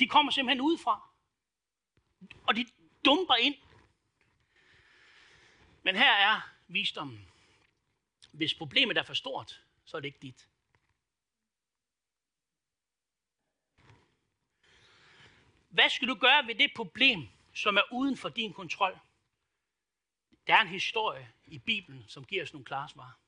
De 0.00 0.08
kommer 0.08 0.32
simpelthen 0.32 0.60
udefra. 0.60 1.08
Og 2.46 2.56
de, 2.56 2.66
dumper 3.06 3.34
ind. 3.34 3.54
Men 5.82 5.96
her 5.96 6.12
er 6.12 6.40
visdommen. 6.68 7.28
Hvis 8.32 8.54
problemet 8.54 8.98
er 8.98 9.02
for 9.02 9.14
stort, 9.14 9.62
så 9.84 9.96
er 9.96 10.00
det 10.00 10.06
ikke 10.06 10.18
dit. 10.22 10.48
Hvad 15.68 15.90
skal 15.90 16.08
du 16.08 16.14
gøre 16.14 16.46
ved 16.46 16.54
det 16.54 16.72
problem, 16.76 17.28
som 17.54 17.76
er 17.76 17.92
uden 17.92 18.16
for 18.16 18.28
din 18.28 18.52
kontrol? 18.52 18.98
Der 20.46 20.54
er 20.54 20.60
en 20.60 20.68
historie 20.68 21.28
i 21.46 21.58
Bibelen, 21.58 22.04
som 22.08 22.24
giver 22.24 22.42
os 22.42 22.52
nogle 22.52 22.64
klare 22.64 22.88
svar. 22.88 23.18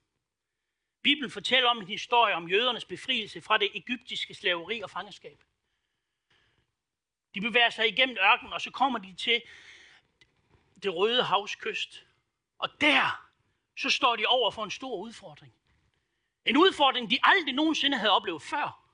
Bibelen 1.03 1.31
fortæller 1.31 1.71
om 1.71 1.79
en 1.79 1.87
historie 1.87 2.35
om 2.35 2.49
jødernes 2.49 2.85
befrielse 2.85 3.41
fra 3.41 3.59
det 3.59 3.71
egyptiske 3.75 4.35
slaveri 4.35 4.81
og 4.81 4.91
fangenskab. 4.91 5.45
De 7.35 7.41
bevæger 7.41 7.71
sig 7.71 7.89
igennem 7.89 8.17
ørkenen, 8.21 8.53
og 8.53 8.61
så 8.61 8.71
kommer 8.71 8.99
de 8.99 9.15
til 9.15 9.43
det 10.83 10.95
røde 10.95 11.23
havskyst. 11.23 12.05
Og 12.59 12.81
der, 12.81 13.29
så 13.77 13.91
står 13.91 14.17
de 14.17 14.27
over 14.27 14.51
for 14.51 14.65
en 14.65 14.71
stor 14.71 14.97
udfordring. 14.97 15.55
En 16.45 16.57
udfordring, 16.57 17.11
de 17.11 17.19
aldrig 17.23 17.55
nogensinde 17.55 17.97
havde 17.97 18.11
oplevet 18.11 18.43
før. 18.43 18.85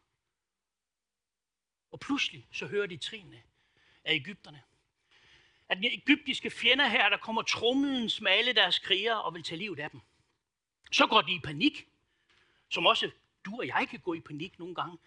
Og 1.93 2.00
pludselig 2.00 2.49
så 2.53 2.67
hører 2.67 2.87
de 2.87 2.97
trinene 2.97 3.43
af 4.05 4.14
Ægypterne. 4.14 4.62
At 5.69 5.79
de 5.79 5.95
egyptiske 5.95 6.50
fjender 6.50 6.87
her, 6.87 7.09
der 7.09 7.17
kommer 7.17 7.43
trumlens 7.43 8.21
med 8.21 8.33
alle 8.33 8.53
deres 8.53 8.79
krigere 8.79 9.23
og 9.23 9.35
vil 9.35 9.43
tage 9.43 9.59
livet 9.59 9.79
af 9.79 9.91
dem. 9.91 10.00
Så 10.93 11.07
går 11.07 11.23
de 11.23 11.35
i 11.35 11.41
panik, 11.41 11.88
som 12.69 12.87
også 12.87 13.11
du 13.45 13.57
og 13.59 13.67
jeg 13.67 13.88
kan 13.91 14.00
gå 14.00 14.14
i 14.14 14.21
panik 14.21 14.59
nogle 14.59 14.75
gange, 14.75 14.99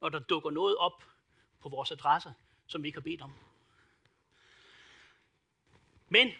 når 0.00 0.08
der 0.08 0.18
dukker 0.18 0.50
noget 0.50 0.76
op 0.76 1.04
på 1.60 1.68
vores 1.68 1.90
adresse, 1.90 2.34
som 2.68 2.82
vi 2.82 2.88
ikke 2.88 2.96
har 2.96 3.02
bedt 3.02 3.22
om. 3.22 3.34
Men 6.08 6.32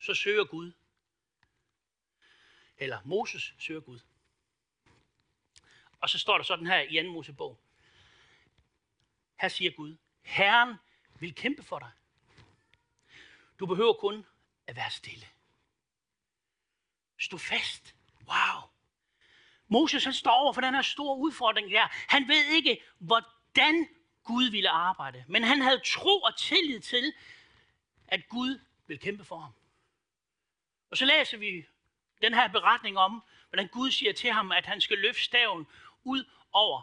så 0.00 0.14
søger 0.14 0.44
Gud. 0.44 0.72
Eller 2.78 3.00
Moses 3.04 3.54
søger 3.58 3.80
Gud. 3.80 4.00
Og 6.00 6.08
så 6.10 6.18
står 6.18 6.36
der 6.36 6.44
sådan 6.44 6.66
her 6.66 6.80
i 6.80 7.02
2. 7.02 7.12
Mosebog. 7.12 7.60
Her 9.40 9.48
siger 9.48 9.70
Gud, 9.70 9.96
Herren 10.22 10.74
vil 11.20 11.34
kæmpe 11.34 11.62
for 11.62 11.78
dig. 11.78 11.90
Du 13.58 13.66
behøver 13.66 13.92
kun 13.92 14.26
at 14.66 14.76
være 14.76 14.90
stille. 14.90 15.26
Stå 17.18 17.38
fast. 17.38 17.94
Wow. 18.26 18.70
Moses 19.68 20.04
han 20.04 20.12
står 20.12 20.30
over 20.30 20.52
for 20.52 20.60
den 20.60 20.74
her 20.74 20.82
store 20.82 21.18
udfordring 21.18 21.70
her. 21.70 21.88
Han 21.90 22.28
ved 22.28 22.44
ikke, 22.44 22.82
hvordan 22.98 23.88
Gud 24.26 24.50
ville 24.50 24.70
arbejde. 24.70 25.24
Men 25.28 25.44
han 25.44 25.60
havde 25.60 25.80
tro 25.84 26.20
og 26.20 26.36
tillid 26.36 26.80
til, 26.80 27.14
at 28.08 28.28
Gud 28.28 28.60
ville 28.86 29.00
kæmpe 29.00 29.24
for 29.24 29.38
ham. 29.38 29.52
Og 30.90 30.96
så 30.96 31.04
læser 31.04 31.38
vi 31.38 31.66
den 32.22 32.34
her 32.34 32.48
beretning 32.48 32.98
om, 32.98 33.22
hvordan 33.48 33.68
Gud 33.68 33.90
siger 33.90 34.12
til 34.12 34.32
ham, 34.32 34.52
at 34.52 34.66
han 34.66 34.80
skal 34.80 34.98
løfte 34.98 35.22
staven 35.22 35.66
ud 36.04 36.24
over, 36.52 36.82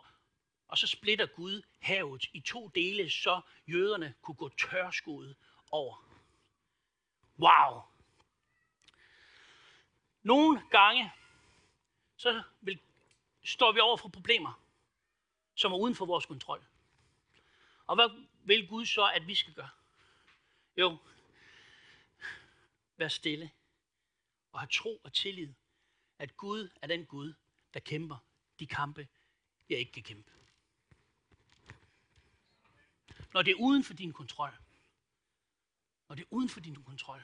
og 0.67 0.77
så 0.77 0.88
splitter 0.88 1.25
Gud 1.25 1.62
havet 1.79 2.25
i 2.33 2.39
to 2.39 2.67
dele, 2.67 3.09
så 3.09 3.41
jøderne 3.67 4.13
kunne 4.21 4.35
gå 4.35 4.50
tørskoet 4.50 5.35
over. 5.71 5.95
Wow! 7.39 7.81
Nogle 10.23 10.62
gange, 10.71 11.12
så 12.17 12.43
vil, 12.62 12.79
står 13.43 13.71
vi 13.71 13.79
over 13.79 13.97
for 13.97 14.09
problemer, 14.09 14.62
som 15.55 15.73
er 15.73 15.77
uden 15.77 15.95
for 15.95 16.05
vores 16.05 16.25
kontrol. 16.25 16.63
Og 17.87 17.95
hvad 17.95 18.09
vil 18.43 18.67
Gud 18.67 18.85
så, 18.85 19.11
at 19.15 19.27
vi 19.27 19.35
skal 19.35 19.53
gøre? 19.53 19.69
Jo, 20.77 20.97
vær 22.97 23.07
stille 23.07 23.51
og 24.51 24.59
have 24.59 24.69
tro 24.71 25.01
og 25.03 25.13
tillid, 25.13 25.53
at 26.19 26.37
Gud 26.37 26.69
er 26.81 26.87
den 26.87 27.05
Gud, 27.05 27.33
der 27.73 27.79
kæmper 27.79 28.17
de 28.59 28.67
kampe, 28.67 29.07
jeg 29.69 29.79
ikke 29.79 29.91
kan 29.91 30.03
kæmpe. 30.03 30.31
Når 33.33 33.41
det 33.41 33.51
er 33.51 33.55
uden 33.59 33.83
for 33.83 33.93
din 33.93 34.13
kontrol, 34.13 34.53
når 36.07 36.15
det 36.15 36.23
er 36.23 36.27
uden 36.29 36.49
for 36.49 36.59
din 36.59 36.83
kontrol, 36.83 37.23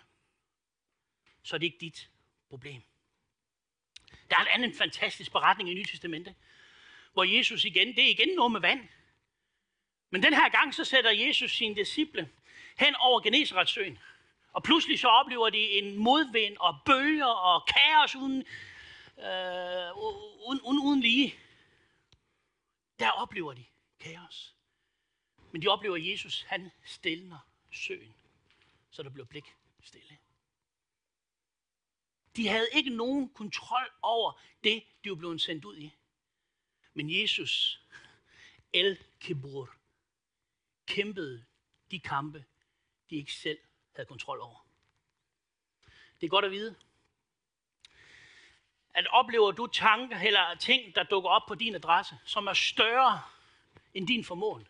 så 1.43 1.55
er 1.55 1.57
det 1.57 1.65
ikke 1.65 1.77
dit 1.81 2.09
problem. 2.49 2.81
Der 4.29 4.37
er 4.37 4.41
en 4.41 4.47
anden 4.47 4.77
fantastisk 4.77 5.31
beretning 5.31 5.69
i 5.69 5.73
Nye 5.73 5.85
Testamente, 5.85 6.35
hvor 7.13 7.23
Jesus 7.23 7.65
igen, 7.65 7.87
det 7.87 8.05
er 8.05 8.09
igen 8.09 8.35
noget 8.35 8.51
med 8.51 8.59
vand. 8.61 8.89
Men 10.09 10.23
den 10.23 10.33
her 10.33 10.49
gang, 10.49 10.75
så 10.75 10.83
sætter 10.83 11.11
Jesus 11.11 11.51
sine 11.51 11.75
disciple 11.75 12.29
hen 12.77 12.95
over 12.95 13.19
Genesaretsøen. 13.19 13.99
Og 14.53 14.63
pludselig 14.63 14.99
så 14.99 15.07
oplever 15.07 15.49
de 15.49 15.57
en 15.57 15.95
modvind 15.95 16.57
og 16.57 16.77
bølger 16.85 17.25
og 17.25 17.67
kaos 17.67 18.15
uden, 18.15 18.45
øh, 19.17 19.97
uden, 19.97 20.61
uden, 20.61 20.79
uden 20.79 21.01
lige. 21.01 21.35
Der 22.99 23.09
oplever 23.09 23.53
de 23.53 23.65
kaos. 23.99 24.55
Men 25.51 25.61
de 25.61 25.67
oplever, 25.67 25.95
at 25.95 26.07
Jesus 26.07 26.45
han 26.47 26.71
stiller 26.85 27.47
søen, 27.71 28.15
så 28.91 29.03
der 29.03 29.09
bliver 29.09 29.25
blik 29.25 29.55
stille. 29.83 30.17
De 32.35 32.47
havde 32.47 32.67
ikke 32.73 32.89
nogen 32.89 33.29
kontrol 33.29 33.89
over 34.01 34.41
det, 34.63 34.83
de 35.03 35.09
var 35.09 35.15
blevet 35.15 35.41
sendt 35.41 35.65
ud 35.65 35.77
i. 35.77 35.93
Men 36.93 37.21
Jesus, 37.21 37.81
El 38.73 38.97
Kibur, 39.19 39.78
kæmpede 40.89 41.45
de 41.91 41.99
kampe, 41.99 42.45
de 43.09 43.15
ikke 43.15 43.33
selv 43.33 43.59
havde 43.95 44.07
kontrol 44.07 44.39
over. 44.41 44.65
Det 46.21 46.27
er 46.27 46.29
godt 46.29 46.45
at 46.45 46.51
vide, 46.51 46.75
at 48.93 49.07
oplever 49.07 49.51
du 49.51 49.67
tanker 49.67 50.19
eller 50.19 50.55
ting, 50.55 50.95
der 50.95 51.03
dukker 51.03 51.29
op 51.29 51.41
på 51.47 51.55
din 51.55 51.75
adresse, 51.75 52.15
som 52.25 52.47
er 52.47 52.53
større 52.53 53.21
end 53.93 54.07
din 54.07 54.23
formål, 54.23 54.69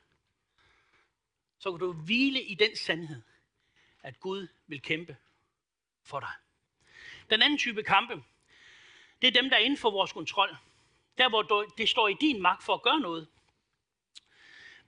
så 1.59 1.71
kan 1.71 1.79
du 1.79 1.93
hvile 1.93 2.43
i 2.43 2.55
den 2.55 2.75
sandhed, 2.75 3.21
at 4.03 4.19
Gud 4.19 4.47
vil 4.67 4.81
kæmpe 4.81 5.17
for 6.03 6.19
dig. 6.19 6.33
Den 7.29 7.41
anden 7.41 7.59
type 7.59 7.83
kampe, 7.83 8.23
det 9.21 9.27
er 9.27 9.41
dem, 9.41 9.49
der 9.49 9.57
er 9.57 9.61
inden 9.61 9.79
for 9.79 9.91
vores 9.91 10.13
kontrol. 10.13 10.57
Der, 11.17 11.29
hvor 11.29 11.65
det 11.77 11.89
står 11.89 12.07
i 12.07 12.13
din 12.21 12.41
magt 12.41 12.63
for 12.63 12.73
at 12.73 12.81
gøre 12.81 12.99
noget. 12.99 13.27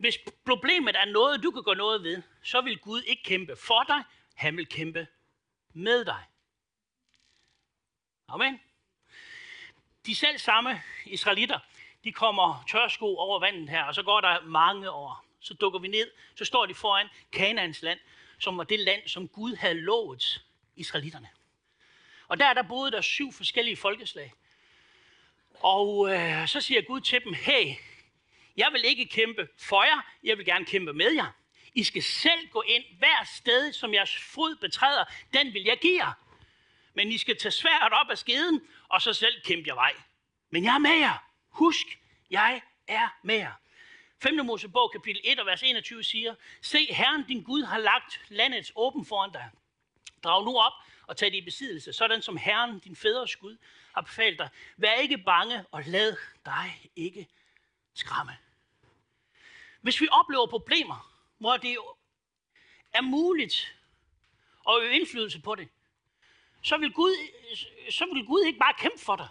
Hvis 0.02 0.18
problemet 0.46 0.96
er 0.96 1.06
noget, 1.06 1.44
du 1.44 1.52
kan 1.52 1.64
gøre 1.64 1.76
noget 1.76 2.04
ved, 2.04 2.22
så 2.44 2.62
vil 2.62 2.78
Gud 2.80 3.02
ikke 3.02 3.24
kæmpe 3.24 3.56
for 3.56 3.84
dig, 3.84 4.04
han 4.36 4.58
vil 4.58 4.68
kæmpe 4.68 5.08
med 5.74 6.06
dig. 6.06 6.24
Amen. 8.28 8.60
De 10.06 10.16
selv 10.16 10.38
samme 10.38 10.82
israelitter, 11.06 11.60
de 12.04 12.12
kommer 12.12 12.64
tørsko 12.70 13.18
over 13.18 13.40
vandet 13.40 13.70
her, 13.70 13.84
og 13.84 13.96
så 13.96 14.04
går 14.04 14.22
der 14.22 14.42
mange 14.42 14.92
år. 14.92 15.26
Så 15.40 15.54
dukker 15.54 15.80
vi 15.80 15.88
ned, 15.88 16.12
så 16.36 16.46
står 16.46 16.66
de 16.66 16.74
foran 16.74 17.08
Kanaans 17.32 17.82
land, 17.82 18.00
som 18.40 18.58
var 18.58 18.64
det 18.64 18.80
land, 18.80 19.08
som 19.08 19.28
Gud 19.28 19.56
havde 19.56 19.82
lovet 19.82 20.46
israelitterne. 20.76 21.30
Og 22.28 22.40
der, 22.40 22.54
der 22.54 22.64
boede 22.64 22.92
der 22.92 23.02
syv 23.02 23.34
forskellige 23.34 23.78
folkeslag. 23.78 24.34
Og 25.54 26.14
øh, 26.14 26.48
så 26.48 26.62
siger 26.62 26.82
Gud 26.82 27.02
til 27.02 27.24
dem, 27.24 27.34
hey, 27.34 27.76
jeg 28.58 28.70
vil 28.72 28.86
ikke 28.86 29.06
kæmpe 29.06 29.48
for 29.58 29.84
jer, 29.84 30.02
jeg 30.24 30.38
vil 30.38 30.46
gerne 30.46 30.66
kæmpe 30.66 30.94
med 30.94 31.12
jer. 31.12 31.32
I 31.74 31.84
skal 31.84 32.04
selv 32.04 32.48
gå 32.48 32.62
ind 32.62 32.84
hver 32.98 33.24
sted, 33.38 33.74
som 33.74 33.94
jeres 33.94 34.16
fod 34.16 34.56
betræder, 34.56 35.06
den 35.34 35.54
vil 35.54 35.64
jeg 35.64 35.78
give 35.78 36.06
jer. 36.06 36.14
Men 36.94 37.12
I 37.12 37.18
skal 37.18 37.38
tage 37.38 37.52
sværet 37.52 37.94
op 37.94 38.10
af 38.10 38.18
skeden, 38.18 38.62
og 38.90 39.02
så 39.02 39.14
selv 39.14 39.42
kæmpe 39.42 39.68
jer 39.68 39.76
vej. 39.76 39.94
Men 40.50 40.64
jeg 40.64 40.76
er 40.76 40.80
med 40.80 40.98
jer. 41.00 41.26
Husk, 41.50 41.86
jeg 42.30 42.62
er 42.88 43.18
med 43.24 43.36
jer. 43.36 43.54
5. 44.24 44.46
Mosebog, 44.46 44.92
kapitel 44.92 45.22
1 45.24 45.40
og 45.40 45.46
vers 45.46 45.64
21 45.64 46.04
siger, 46.04 46.36
Se, 46.62 46.94
Herren 46.94 47.24
din 47.28 47.44
Gud 47.44 47.64
har 47.64 47.78
lagt 47.78 48.22
landet 48.30 48.72
åben 48.76 49.06
foran 49.06 49.32
dig. 49.32 49.50
Drag 50.24 50.46
nu 50.46 50.58
op 50.58 50.74
og 51.08 51.18
tag 51.18 51.32
det 51.32 51.38
i 51.38 51.46
besiddelse, 51.46 51.94
sådan 51.94 52.22
som 52.22 52.38
Herren, 52.38 52.80
din 52.80 52.96
fædres 52.96 53.36
Gud, 53.36 53.58
har 53.94 54.02
befalt 54.02 54.40
dig. 54.40 54.50
Vær 54.78 54.94
ikke 54.94 55.18
bange 55.18 55.66
og 55.72 55.84
lad 55.86 56.18
dig 56.46 56.90
ikke 56.96 57.28
skræmme. 57.94 58.38
Hvis 59.82 60.02
vi 60.02 60.08
oplever 60.12 60.48
problemer, 60.48 61.14
hvor 61.38 61.58
det 61.58 61.78
er 62.94 63.02
muligt 63.02 63.78
at 64.70 64.82
øve 64.82 64.94
indflydelse 64.94 65.42
på 65.42 65.56
det, 65.56 65.70
så 66.62 66.78
vil, 66.78 66.94
Gud, 66.94 67.16
så 67.90 68.06
vil 68.14 68.26
Gud 68.26 68.44
ikke 68.44 68.60
bare 68.60 68.74
kæmpe 68.78 69.00
for 69.00 69.16
dig. 69.16 69.30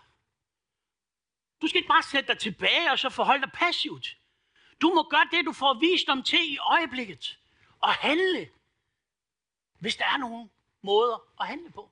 Du 1.62 1.66
skal 1.66 1.78
ikke 1.78 1.88
bare 1.88 2.02
sætte 2.02 2.28
dig 2.32 2.38
tilbage 2.38 2.90
og 2.90 2.98
så 2.98 3.08
forholde 3.08 3.42
dig 3.42 3.52
passivt. 3.52 4.16
Du 4.80 4.94
må 4.94 5.02
gøre 5.02 5.28
det, 5.30 5.44
du 5.44 5.52
får 5.52 5.74
visdom 5.74 6.22
til 6.22 6.52
i 6.52 6.58
øjeblikket. 6.58 7.38
Og 7.80 7.92
handle, 7.94 8.50
hvis 9.78 9.96
der 9.96 10.04
er 10.04 10.16
nogen 10.16 10.50
måder 10.82 11.22
at 11.40 11.46
handle 11.46 11.70
på. 11.72 11.90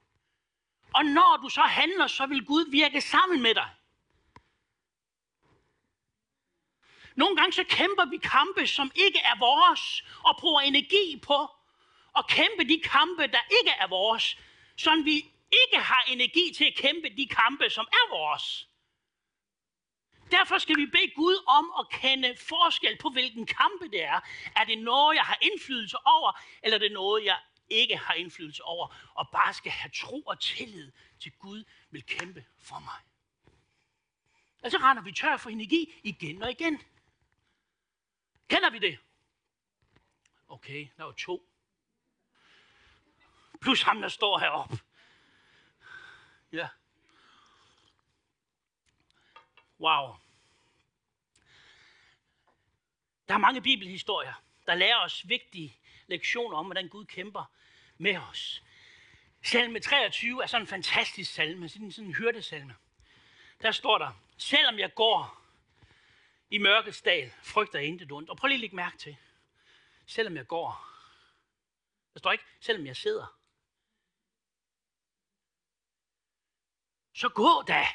Og 0.95 1.05
når 1.05 1.39
du 1.43 1.49
så 1.49 1.61
handler, 1.61 2.07
så 2.07 2.27
vil 2.27 2.47
Gud 2.47 2.71
virke 2.71 3.01
sammen 3.01 3.43
med 3.43 3.55
dig. 3.55 3.71
Nogle 7.19 7.37
gange 7.37 7.53
så 7.53 7.65
kæmper 7.65 8.05
vi 8.11 8.17
kampe, 8.17 8.67
som 8.67 8.91
ikke 8.95 9.19
er 9.19 9.39
vores, 9.39 10.05
og 10.25 10.37
bruger 10.41 10.61
energi 10.61 11.21
på 11.23 11.39
at 12.19 12.25
kæmpe 12.29 12.65
de 12.69 12.81
kampe, 12.85 13.23
der 13.23 13.43
ikke 13.59 13.71
er 13.71 13.89
vores, 13.89 14.39
så 14.77 15.03
vi 15.05 15.17
ikke 15.63 15.79
har 15.79 16.05
energi 16.09 16.53
til 16.57 16.65
at 16.65 16.75
kæmpe 16.77 17.09
de 17.17 17.27
kampe, 17.27 17.71
som 17.71 17.87
er 17.93 18.11
vores. 18.11 18.69
Derfor 20.31 20.59
skal 20.59 20.77
vi 20.77 20.87
bede 20.87 21.11
Gud 21.17 21.37
om 21.47 21.73
at 21.81 22.01
kende 22.01 22.37
forskel 22.37 22.99
på, 23.01 23.09
hvilken 23.09 23.47
kampe 23.47 23.89
det 23.93 24.05
er. 24.05 24.21
Er 24.57 24.65
det 24.65 24.79
noget, 24.79 25.17
jeg 25.17 25.25
har 25.25 25.39
indflydelse 25.43 25.97
over, 26.07 26.41
eller 26.63 26.77
er 26.79 26.83
det 26.83 26.93
noget, 26.93 27.25
jeg 27.25 27.39
ikke 27.71 27.97
har 27.97 28.15
indflydelse 28.15 28.65
over, 28.65 28.95
og 29.15 29.29
bare 29.33 29.55
skal 29.55 29.73
have 29.73 29.91
tro 29.97 30.21
og 30.21 30.41
tillid 30.41 30.93
til 31.21 31.33
Gud 31.33 31.65
vil 31.91 32.03
kæmpe 32.07 32.45
for 32.63 32.79
mig. 32.79 33.01
Og 34.63 34.71
så 34.71 34.79
render 34.79 35.03
vi 35.03 35.13
tør 35.13 35.37
for 35.37 35.51
energi 35.51 36.01
igen 36.03 36.43
og 36.43 36.51
igen. 36.51 36.83
Kender 38.49 38.71
vi 38.71 38.79
det? 38.79 38.99
Okay, 40.49 40.89
der 40.97 41.05
var 41.05 41.13
to. 41.13 41.49
Plus 43.61 43.83
ham, 43.83 44.01
der 44.01 44.09
står 44.09 44.39
heroppe. 44.39 44.79
Ja. 46.53 46.69
Wow. 49.81 50.17
Der 53.29 53.35
er 53.35 53.39
mange 53.39 53.63
bibelhistorier, 53.63 54.43
der 54.67 54.75
lærer 54.75 54.99
os 54.99 55.29
vigtige 55.29 55.81
lektioner 56.07 56.57
om, 56.57 56.67
hvordan 56.67 56.89
Gud 56.89 57.05
kæmper 57.05 57.53
med 57.99 58.17
os. 58.17 58.63
Salme 59.43 59.81
23 59.81 60.43
er 60.43 60.47
sådan 60.47 60.63
en 60.63 60.67
fantastisk 60.67 61.33
salme, 61.33 61.69
sådan 61.69 61.93
en 61.99 62.15
hyrdesalme. 62.15 62.77
Der 63.63 63.73
står 63.73 63.99
der, 63.99 64.13
selvom 64.37 64.79
jeg 64.79 64.95
går 64.95 65.38
i 66.51 66.59
mørkets 66.59 67.03
dal, 67.03 67.33
frygter 67.43 67.79
jeg 67.79 67.89
intet 67.89 68.13
ondt. 68.13 68.31
Og 68.31 68.37
prøv 68.37 68.49
lige 68.49 68.57
at 68.57 68.61
lægge 68.61 68.77
mærke 68.77 68.99
til, 68.99 69.17
selvom 70.07 70.37
jeg 70.37 70.47
går, 70.47 70.87
der 72.13 72.19
står 72.19 72.33
ikke, 72.33 72.45
selvom 72.61 72.87
jeg 72.87 72.97
sidder. 72.97 73.39
Så 77.15 77.29
gå 77.29 77.63
da. 77.69 77.87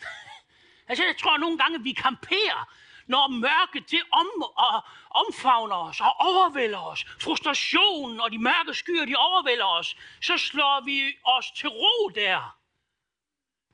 altså, 0.88 1.04
jeg 1.04 1.16
tror 1.18 1.36
nogle 1.36 1.58
gange, 1.58 1.82
vi 1.82 1.92
kamperer 1.92 2.74
når 3.08 3.28
mørket 3.28 3.90
det 3.90 4.02
om, 4.12 4.42
og, 4.42 4.84
omfavner 5.10 5.76
os 5.76 6.00
og 6.00 6.14
overvælder 6.20 6.78
os, 6.78 7.04
frustrationen 7.20 8.20
og 8.20 8.30
de 8.30 8.38
mørke 8.38 8.74
skyer, 8.74 9.04
de 9.04 9.16
overvælder 9.16 9.66
os, 9.66 9.96
så 10.22 10.38
slår 10.38 10.84
vi 10.84 11.16
os 11.24 11.50
til 11.50 11.68
ro 11.68 12.08
der. 12.08 12.58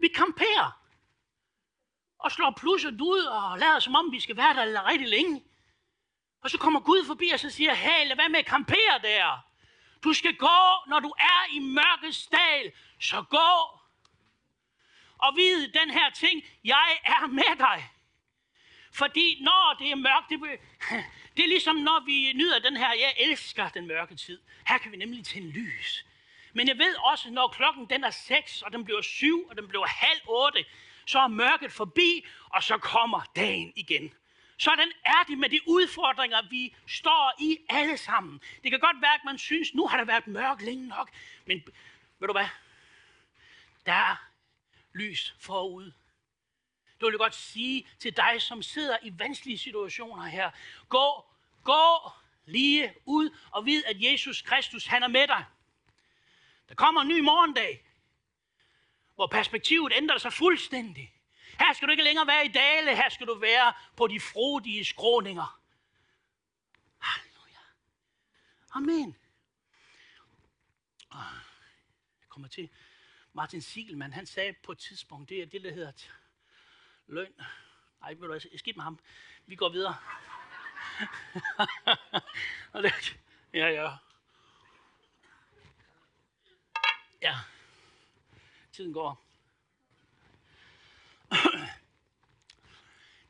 Vi 0.00 0.08
kamperer 0.08 0.83
og 2.24 2.32
slår 2.32 2.50
plusset 2.50 3.00
ud 3.00 3.22
og 3.22 3.58
lader 3.58 3.78
som 3.78 3.94
om, 3.94 4.12
vi 4.12 4.20
skal 4.20 4.37
være 4.37 4.54
der 4.54 4.87
rigtig 4.87 5.08
længe. 5.08 5.42
Og 6.42 6.50
så 6.50 6.58
kommer 6.58 6.80
Gud 6.80 7.04
forbi, 7.06 7.28
og 7.28 7.40
så 7.40 7.50
siger, 7.50 7.74
hey, 7.74 8.08
lad 8.08 8.16
være 8.16 8.28
med 8.28 8.38
at 8.38 8.46
campere 8.46 8.98
der. 9.02 9.38
Du 10.04 10.12
skal 10.12 10.37
gå, 10.37 10.60
når 10.88 11.00
du 11.00 11.08
er 11.08 11.52
i 11.52 11.58
mørkets 11.58 12.26
dal, 12.26 12.72
så 13.00 13.22
gå. 13.22 13.80
Og 15.18 15.37
vid 15.37 15.68
den 15.68 15.90
her 15.90 16.10
ting, 16.10 16.42
jeg 16.64 16.98
er 17.04 17.26
med 17.26 17.56
dig. 17.58 17.90
Fordi 18.92 19.40
når 19.42 19.76
det 19.78 19.90
er 19.90 19.94
mørkt, 19.94 20.28
det, 20.30 20.40
det 21.37 21.44
er 21.44 21.48
ligesom 21.48 21.76
når 21.76 22.04
vi 22.04 22.32
nyder 22.32 22.58
den 22.58 22.76
her, 22.76 22.88
jeg 22.92 23.14
elsker 23.18 23.68
den 23.68 23.87
mørke 23.87 24.16
tid. 24.16 24.40
Her 24.68 24.78
kan 24.78 24.92
vi 24.92 24.96
nemlig 24.96 25.24
tænde 25.24 25.50
lys. 25.50 26.04
Men 26.54 26.68
jeg 26.68 26.78
ved 26.78 26.96
også, 26.96 27.30
når 27.30 27.48
klokken 27.48 27.86
den 27.90 28.04
er 28.04 28.10
6, 28.10 28.62
og 28.62 28.72
den 28.72 28.84
bliver 28.84 29.02
7, 29.02 29.46
og 29.50 29.56
den 29.56 29.68
bliver 29.68 29.86
halv 29.86 30.20
8, 30.28 30.64
så 31.06 31.18
er 31.18 31.28
mørket 31.28 31.72
forbi, 31.72 32.26
og 32.50 32.62
så 32.62 32.78
kommer 32.78 33.22
dagen 33.36 33.72
igen. 33.76 34.14
Sådan 34.58 34.92
er 35.04 35.24
det 35.28 35.38
med 35.38 35.48
de 35.48 35.60
udfordringer, 35.66 36.42
vi 36.50 36.76
står 36.86 37.32
i 37.38 37.58
alle 37.68 37.96
sammen. 37.96 38.40
Det 38.62 38.70
kan 38.70 38.80
godt 38.80 39.00
være, 39.00 39.14
at 39.14 39.24
man 39.24 39.38
synes, 39.38 39.74
nu 39.74 39.86
har 39.86 39.96
der 39.96 40.04
været 40.04 40.26
mørkt 40.26 40.62
længe 40.62 40.88
nok. 40.88 41.10
Men 41.46 41.62
ved 42.18 42.28
du 42.28 42.32
hvad? 42.32 42.48
Der 43.86 43.92
er 43.92 44.16
lys 44.92 45.34
forud. 45.40 45.84
Det 45.84 47.06
vil 47.06 47.10
jeg 47.10 47.18
godt 47.18 47.34
sige 47.34 47.88
til 47.98 48.16
dig, 48.16 48.42
som 48.42 48.62
sidder 48.62 48.96
i 49.02 49.12
vanskelige 49.18 49.58
situationer 49.58 50.24
her. 50.24 50.50
Gå, 50.88 51.24
gå 51.64 52.10
lige 52.46 52.94
ud 53.04 53.30
og 53.50 53.66
vid, 53.66 53.84
at 53.86 53.96
Jesus 54.02 54.42
Kristus, 54.42 54.86
han 54.86 55.02
er 55.02 55.08
med 55.08 55.26
dig. 55.26 55.44
Der 56.68 56.74
kommer 56.74 57.00
en 57.00 57.09
ny 57.09 57.20
morgendag, 57.20 57.87
hvor 59.14 59.27
perspektivet 59.27 59.92
ændrer 59.96 60.18
sig 60.18 60.33
fuldstændig. 60.33 61.14
Her 61.59 61.72
skal 61.72 61.88
du 61.88 61.90
ikke 61.90 62.05
længere 62.05 62.27
være 62.27 62.46
i 62.46 62.48
dale, 62.48 62.96
her 62.96 63.09
skal 63.09 63.27
du 63.27 63.35
være 63.35 63.72
på 63.96 64.07
de 64.07 64.20
frodige 64.20 64.85
skråninger. 64.85 65.61
Halleluja. 66.98 67.59
Amen. 68.70 69.16
Ah, 71.11 71.35
jeg 72.20 72.29
kommer 72.29 72.48
til 72.48 72.70
Martin 73.33 73.62
Siegelmann, 73.62 74.12
han 74.12 74.27
sagde 74.27 74.53
på 74.62 74.72
et 74.72 74.79
tidspunkt, 74.79 75.29
det 75.29 75.42
er 75.42 75.46
det, 75.46 75.62
der 75.62 75.72
hedder 75.72 75.92
løn. 77.07 77.35
Nej, 78.00 78.14
ved 78.14 78.40
du 78.40 78.59
skidt 78.59 78.77
med 78.77 78.85
ham. 78.85 78.98
Vi 79.46 79.57
går 79.57 79.68
videre. 79.68 79.96
ja, 83.55 83.68
ja. 83.68 83.96
Ja. 87.24 87.38
Tiden 88.72 88.92
går. 88.92 89.24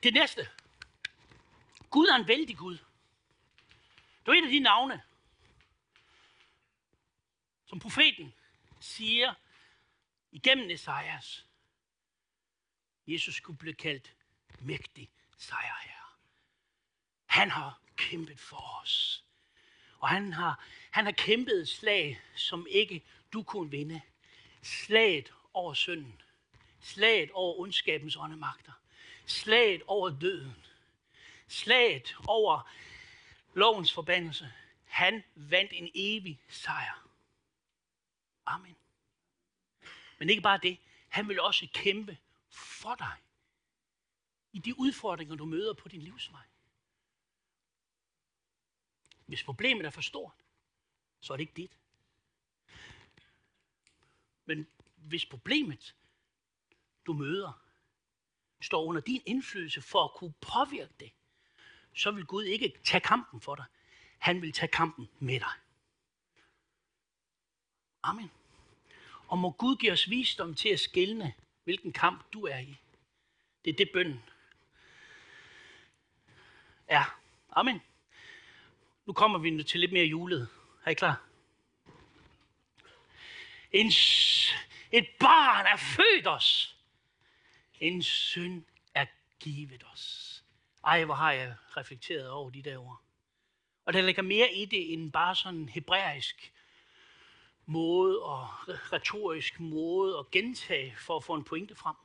Det 0.02 0.14
næste. 0.14 0.48
Gud 1.90 2.07
er 2.07 2.14
en 2.14 2.28
vældig 2.28 2.57
Gud. 2.57 2.78
Det 4.26 4.28
er 4.28 4.33
et 4.33 4.44
af 4.44 4.50
de 4.50 4.59
navne, 4.59 5.02
som 7.66 7.78
profeten 7.78 8.35
siger 8.80 9.35
igennem 10.30 10.70
Esajas. 10.70 11.46
Jesus 13.07 13.35
skulle 13.35 13.59
blive 13.59 13.74
kaldt 13.74 14.14
mægtig 14.59 15.11
sejrherre. 15.38 16.09
Han 17.26 17.50
har 17.50 17.80
kæmpet 17.96 18.40
for 18.40 18.80
os. 18.83 19.24
Og 19.98 20.09
han 20.09 20.33
har, 20.33 20.64
han 20.90 21.04
har 21.04 21.12
kæmpet 21.12 21.61
et 21.61 21.68
slag, 21.68 22.20
som 22.37 22.66
ikke 22.70 23.04
du 23.35 23.42
kunne 23.42 23.70
vinde. 23.70 24.03
Slaget 24.62 25.35
over 25.55 25.75
synden. 25.75 26.23
Slaget 26.81 27.31
over 27.31 27.61
ondskabens 27.61 28.16
åndemagter. 28.16 28.73
Slaget 29.27 29.83
over 29.87 30.18
døden. 30.20 30.64
Slaget 31.49 32.16
over 32.27 32.70
lovens 33.55 33.92
forbandelse. 33.92 34.53
Han 34.85 35.25
vandt 35.35 35.73
en 35.73 35.90
evig 35.94 36.40
sejr. 36.49 37.09
Amen. 38.47 38.77
Men 40.18 40.31
ikke 40.31 40.42
bare 40.42 40.59
det. 40.62 40.79
Han 41.09 41.29
vil 41.29 41.40
også 41.40 41.68
kæmpe 41.75 42.18
for 42.51 42.94
dig 42.94 43.16
i 44.53 44.59
de 44.59 44.79
udfordringer, 44.79 45.35
du 45.35 45.44
møder 45.44 45.75
på 45.75 45.88
din 45.88 46.03
livsvej. 46.03 46.42
Hvis 49.27 49.42
problemet 49.42 49.87
er 49.87 49.90
for 49.90 50.01
stort, 50.01 50.35
så 51.20 51.33
er 51.33 51.37
det 51.37 51.42
ikke 51.42 51.57
dit. 51.57 51.79
Men 54.46 54.66
hvis 54.96 55.26
problemet, 55.26 55.94
du 57.07 57.12
møder, 57.12 57.61
står 58.61 58.85
under 58.85 59.00
din 59.00 59.22
indflydelse 59.26 59.83
for 59.83 60.04
at 60.04 60.11
kunne 60.16 60.35
påvirke 60.40 60.94
det, 61.00 61.12
så 61.94 62.11
vil 62.11 62.24
Gud 62.26 62.44
ikke 62.44 62.72
tage 62.85 63.00
kampen 63.00 63.40
for 63.40 63.54
dig. 63.54 63.64
Han 64.18 64.42
vil 64.42 64.52
tage 64.52 64.68
kampen 64.68 65.09
med 65.18 65.40
dig. 65.40 65.52
Amen. 68.02 68.30
Og 69.28 69.38
må 69.38 69.50
Gud 69.50 69.76
give 69.76 69.92
os 69.92 70.11
visdom 70.11 70.54
til 70.54 70.68
at 70.68 70.80
skille, 70.80 71.35
hvilken 71.64 71.92
kamp 71.92 72.33
du 72.33 72.42
er 72.42 72.59
i. 72.59 72.76
Det 73.64 73.70
er 73.72 73.76
det 73.76 73.90
bønden 73.92 74.20
er. 76.88 77.18
Amen. 77.50 77.83
Nu 79.07 79.12
kommer 79.12 79.38
vi 79.38 79.62
til 79.62 79.80
lidt 79.80 79.92
mere 79.92 80.04
julet. 80.04 80.48
Er 80.85 80.90
I 80.90 80.94
klar? 80.94 81.22
En, 83.74 83.87
et 84.92 85.08
barn 85.20 85.66
er 85.66 85.76
født 85.76 86.26
os. 86.26 86.76
En 87.80 88.02
søn 88.02 88.66
er 88.94 89.06
givet 89.40 89.84
os. 89.92 90.44
Ej, 90.84 91.04
hvor 91.04 91.14
har 91.14 91.32
jeg 91.32 91.54
reflekteret 91.76 92.30
over 92.30 92.50
de 92.50 92.62
der 92.62 92.78
ord. 92.78 93.02
Og 93.84 93.92
der 93.92 94.02
ligger 94.02 94.22
mere 94.22 94.52
i 94.54 94.64
det 94.64 94.92
end 94.92 95.12
bare 95.12 95.37
sådan 95.37 95.60
en 95.60 95.68
hebraisk 95.68 96.52
måde 97.66 98.22
og 98.22 98.48
retorisk 98.68 99.60
måde 99.60 100.18
at 100.18 100.30
gentage 100.30 100.96
for 100.98 101.16
at 101.16 101.24
få 101.24 101.34
en 101.34 101.44
pointe 101.44 101.74
frem. 101.74 101.96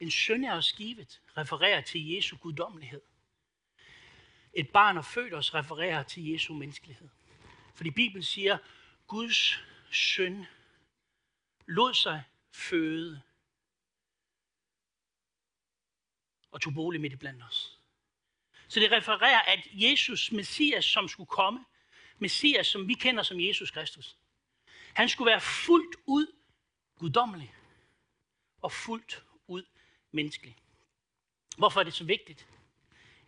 En 0.00 0.10
søn 0.10 0.44
er 0.44 0.56
os 0.56 0.72
givet 0.72 1.20
refererer 1.36 1.80
til 1.80 2.08
Jesu 2.08 2.36
guddommelighed. 2.36 3.02
Et 4.56 4.70
barn 4.70 4.96
er 4.96 5.02
født 5.02 5.34
os 5.34 5.54
refererer 5.54 6.02
til 6.02 6.26
Jesu 6.26 6.54
menneskelighed. 6.54 7.08
Fordi 7.74 7.90
Bibelen 7.90 8.22
siger, 8.22 8.58
Guds 9.06 9.60
søn 9.90 10.46
lod 11.66 11.94
sig 11.94 12.22
føde 12.52 13.22
og 16.50 16.60
tog 16.60 16.74
bolig 16.74 17.00
midt 17.00 17.12
i 17.12 17.16
blandt 17.16 17.42
os. 17.42 17.78
Så 18.68 18.80
det 18.80 18.92
refererer, 18.92 19.42
at 19.42 19.66
Jesus, 19.72 20.32
Messias, 20.32 20.84
som 20.84 21.08
skulle 21.08 21.26
komme, 21.26 21.64
Messias, 22.18 22.66
som 22.66 22.88
vi 22.88 22.94
kender 22.94 23.22
som 23.22 23.40
Jesus 23.40 23.70
Kristus, 23.70 24.16
han 24.94 25.08
skulle 25.08 25.30
være 25.30 25.40
fuldt 25.40 25.96
ud 26.06 26.26
guddommelig 26.94 27.54
og 28.62 28.72
fuldt 28.72 29.24
ud 29.46 29.64
menneskelig. 30.10 30.56
Hvorfor 31.58 31.80
er 31.80 31.84
det 31.84 31.94
så 31.94 32.04
vigtigt? 32.04 32.46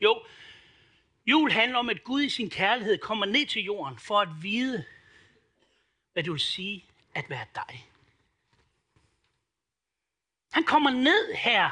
Jo, 0.00 0.26
jul 1.28 1.50
handler 1.50 1.78
om, 1.78 1.88
at 1.88 2.04
Gud 2.04 2.22
i 2.22 2.28
sin 2.28 2.50
kærlighed 2.50 2.98
kommer 2.98 3.26
ned 3.26 3.46
til 3.46 3.62
jorden 3.62 3.98
for 3.98 4.20
at 4.20 4.42
vide, 4.42 4.84
hvad 6.12 6.22
det 6.22 6.32
vil 6.32 6.40
sige 6.40 6.84
at 7.14 7.30
være 7.30 7.46
dig. 7.54 7.90
Han 10.52 10.64
kommer 10.64 10.90
ned 10.90 11.34
her 11.34 11.70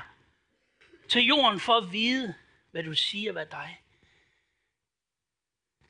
til 1.09 1.23
jorden 1.23 1.61
for 1.61 1.77
at 1.77 1.93
vide, 1.93 2.35
hvad 2.71 2.83
du 2.83 2.95
siger, 2.95 3.33
hvad 3.33 3.47
dig. 3.47 3.81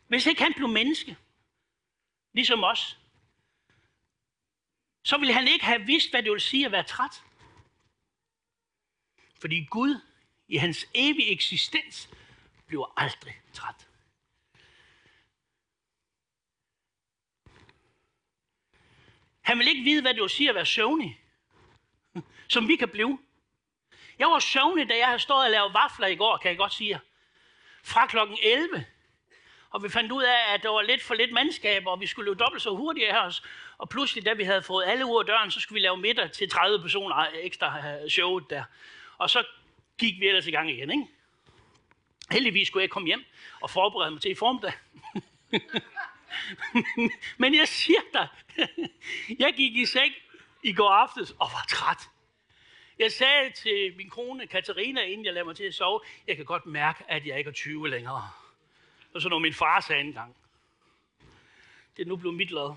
Hvis 0.08 0.26
ikke 0.26 0.42
han 0.42 0.54
blev 0.54 0.68
menneske, 0.68 1.16
ligesom 2.32 2.64
os, 2.64 2.98
så 5.04 5.18
ville 5.18 5.34
han 5.34 5.48
ikke 5.48 5.64
have 5.64 5.86
vidst, 5.86 6.10
hvad 6.10 6.22
det 6.22 6.32
vil 6.32 6.40
sige 6.40 6.66
at 6.66 6.72
være 6.72 6.82
træt. 6.82 7.22
Fordi 9.40 9.64
Gud 9.64 10.00
i 10.48 10.56
hans 10.56 10.86
evige 10.94 11.30
eksistens 11.30 12.08
bliver 12.66 12.92
aldrig 12.96 13.40
træt. 13.52 13.88
Han 19.40 19.58
vil 19.58 19.68
ikke 19.68 19.82
vide, 19.82 20.02
hvad 20.02 20.14
det 20.14 20.22
vil 20.22 20.30
sige 20.30 20.48
at 20.48 20.54
være 20.54 20.66
søvnig, 20.66 21.20
som 22.54 22.68
vi 22.68 22.76
kan 22.76 22.88
blive. 22.88 23.18
Jeg 24.18 24.26
var 24.26 24.38
søvnig, 24.38 24.88
da 24.88 24.96
jeg 24.96 25.06
havde 25.06 25.18
stået 25.18 25.44
og 25.44 25.50
lavet 25.50 25.74
vafler 25.74 26.06
i 26.06 26.16
går, 26.16 26.36
kan 26.36 26.48
jeg 26.48 26.58
godt 26.58 26.74
sige 26.74 27.00
Fra 27.84 28.06
klokken 28.06 28.38
11. 28.42 28.86
Og 29.70 29.82
vi 29.82 29.88
fandt 29.88 30.12
ud 30.12 30.22
af, 30.22 30.54
at 30.54 30.62
der 30.62 30.68
var 30.68 30.82
lidt 30.82 31.02
for 31.02 31.14
lidt 31.14 31.32
mandskab, 31.32 31.86
og 31.86 32.00
vi 32.00 32.06
skulle 32.06 32.30
løbe 32.30 32.38
dobbelt 32.38 32.62
så 32.62 32.70
hurtigt 32.70 33.12
her. 33.12 33.40
Og 33.78 33.88
pludselig, 33.88 34.26
da 34.26 34.32
vi 34.32 34.44
havde 34.44 34.62
fået 34.62 34.84
alle 34.86 35.06
ud 35.06 35.18
af 35.18 35.26
døren, 35.26 35.50
så 35.50 35.60
skulle 35.60 35.76
vi 35.76 35.84
lave 35.86 35.96
middag 35.96 36.32
til 36.32 36.50
30 36.50 36.80
personer 36.80 37.26
ekstra 37.34 37.88
øh, 37.88 38.10
showet 38.10 38.50
der. 38.50 38.64
Og 39.18 39.30
så 39.30 39.44
gik 39.98 40.20
vi 40.20 40.28
ellers 40.28 40.46
i 40.46 40.50
gang 40.50 40.70
igen, 40.70 40.90
ikke? 40.90 41.06
Heldigvis 42.32 42.68
skulle 42.68 42.82
jeg 42.82 42.90
komme 42.90 43.06
hjem 43.06 43.24
og 43.60 43.70
forberede 43.70 44.10
mig 44.10 44.20
til 44.20 44.30
i 44.30 44.34
formiddag. 44.34 44.72
Men 47.38 47.54
jeg 47.54 47.68
siger 47.68 48.00
dig, 48.12 48.28
jeg 49.38 49.54
gik 49.56 49.76
i 49.76 49.86
seng 49.86 50.14
i 50.62 50.72
går 50.72 50.90
aftes 50.90 51.30
og 51.30 51.50
var 51.52 51.66
træt. 51.68 52.08
Jeg 52.98 53.12
sagde 53.12 53.50
til 53.50 53.96
min 53.96 54.10
kone 54.10 54.46
Katarina, 54.46 55.02
inden 55.02 55.24
jeg 55.26 55.34
lagde 55.34 55.44
mig 55.44 55.56
til 55.56 55.64
at 55.64 55.74
sove, 55.74 56.00
jeg 56.26 56.36
kan 56.36 56.44
godt 56.44 56.66
mærke, 56.66 57.04
at 57.08 57.26
jeg 57.26 57.38
ikke 57.38 57.48
er 57.48 57.54
20 57.54 57.88
længere. 57.88 58.30
Og 59.14 59.22
så 59.22 59.28
når 59.28 59.38
min 59.38 59.54
far 59.54 59.80
sagde 59.80 60.00
engang. 60.00 60.36
Det 61.96 62.02
er 62.02 62.06
nu 62.06 62.16
blevet 62.16 62.36
mit 62.36 62.50
lod. 62.50 62.74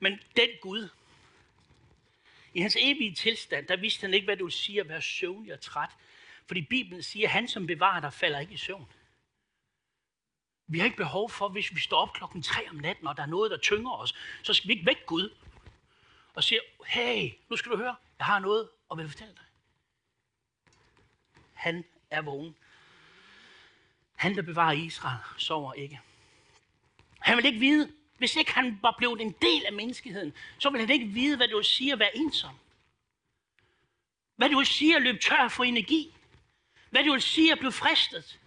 Men 0.00 0.20
den 0.36 0.48
Gud, 0.60 0.88
i 2.54 2.60
hans 2.60 2.76
evige 2.80 3.14
tilstand, 3.14 3.66
der 3.66 3.76
vidste 3.76 4.00
han 4.00 4.14
ikke, 4.14 4.24
hvad 4.24 4.36
det 4.36 4.52
siger, 4.52 4.64
sige 4.64 4.80
at 4.80 4.88
være 4.88 5.02
søvnig 5.02 5.52
og 5.52 5.60
træt. 5.60 5.90
Fordi 6.46 6.62
Bibelen 6.62 7.02
siger, 7.02 7.26
at 7.26 7.32
han 7.32 7.48
som 7.48 7.66
bevarer 7.66 8.00
dig, 8.00 8.12
falder 8.12 8.38
ikke 8.38 8.54
i 8.54 8.56
søvn. 8.56 8.92
Vi 10.66 10.78
har 10.78 10.84
ikke 10.84 10.96
behov 10.96 11.30
for, 11.30 11.48
hvis 11.48 11.74
vi 11.74 11.80
står 11.80 11.96
op 11.96 12.12
klokken 12.12 12.42
3 12.42 12.70
om 12.70 12.76
natten, 12.76 13.06
og 13.06 13.16
der 13.16 13.22
er 13.22 13.26
noget, 13.26 13.50
der 13.50 13.56
tynger 13.56 13.92
os, 13.92 14.14
så 14.42 14.54
skal 14.54 14.68
vi 14.68 14.72
ikke 14.72 14.86
væk 14.86 15.06
Gud 15.06 15.34
og 16.34 16.44
siger, 16.44 16.60
hey, 16.86 17.32
nu 17.48 17.56
skal 17.56 17.72
du 17.72 17.76
høre, 17.76 17.96
jeg 18.18 18.26
har 18.26 18.38
noget 18.38 18.68
at 18.90 18.98
vil 18.98 19.08
fortælle 19.08 19.34
dig. 19.34 19.44
Han 21.52 21.84
er 22.10 22.22
vågen. 22.22 22.56
Han, 24.14 24.36
der 24.36 24.42
bevarer 24.42 24.72
Israel, 24.72 25.18
sover 25.38 25.72
ikke. 25.72 26.00
Han 27.18 27.36
vil 27.36 27.44
ikke 27.44 27.58
vide, 27.58 27.92
hvis 28.18 28.36
ikke 28.36 28.52
han 28.52 28.78
var 28.82 28.94
blevet 28.98 29.20
en 29.20 29.32
del 29.42 29.64
af 29.66 29.72
menneskeheden, 29.72 30.32
så 30.58 30.70
vil 30.70 30.80
han 30.80 30.90
ikke 30.90 31.06
vide, 31.06 31.36
hvad 31.36 31.48
det 31.48 31.56
vil 31.56 31.64
sige 31.64 31.92
at 31.92 31.98
være 31.98 32.16
ensom. 32.16 32.54
Hvad 34.36 34.48
det 34.48 34.56
vil 34.56 34.66
sige 34.66 34.96
at 34.96 35.02
løbe 35.02 35.18
tør 35.18 35.48
for 35.48 35.64
energi. 35.64 36.13
Hvad 36.94 37.04
det 37.04 37.12
vil 37.12 37.22
sige 37.22 37.52
at 37.52 37.58
blive 37.58 37.72
fristet. 37.72 38.40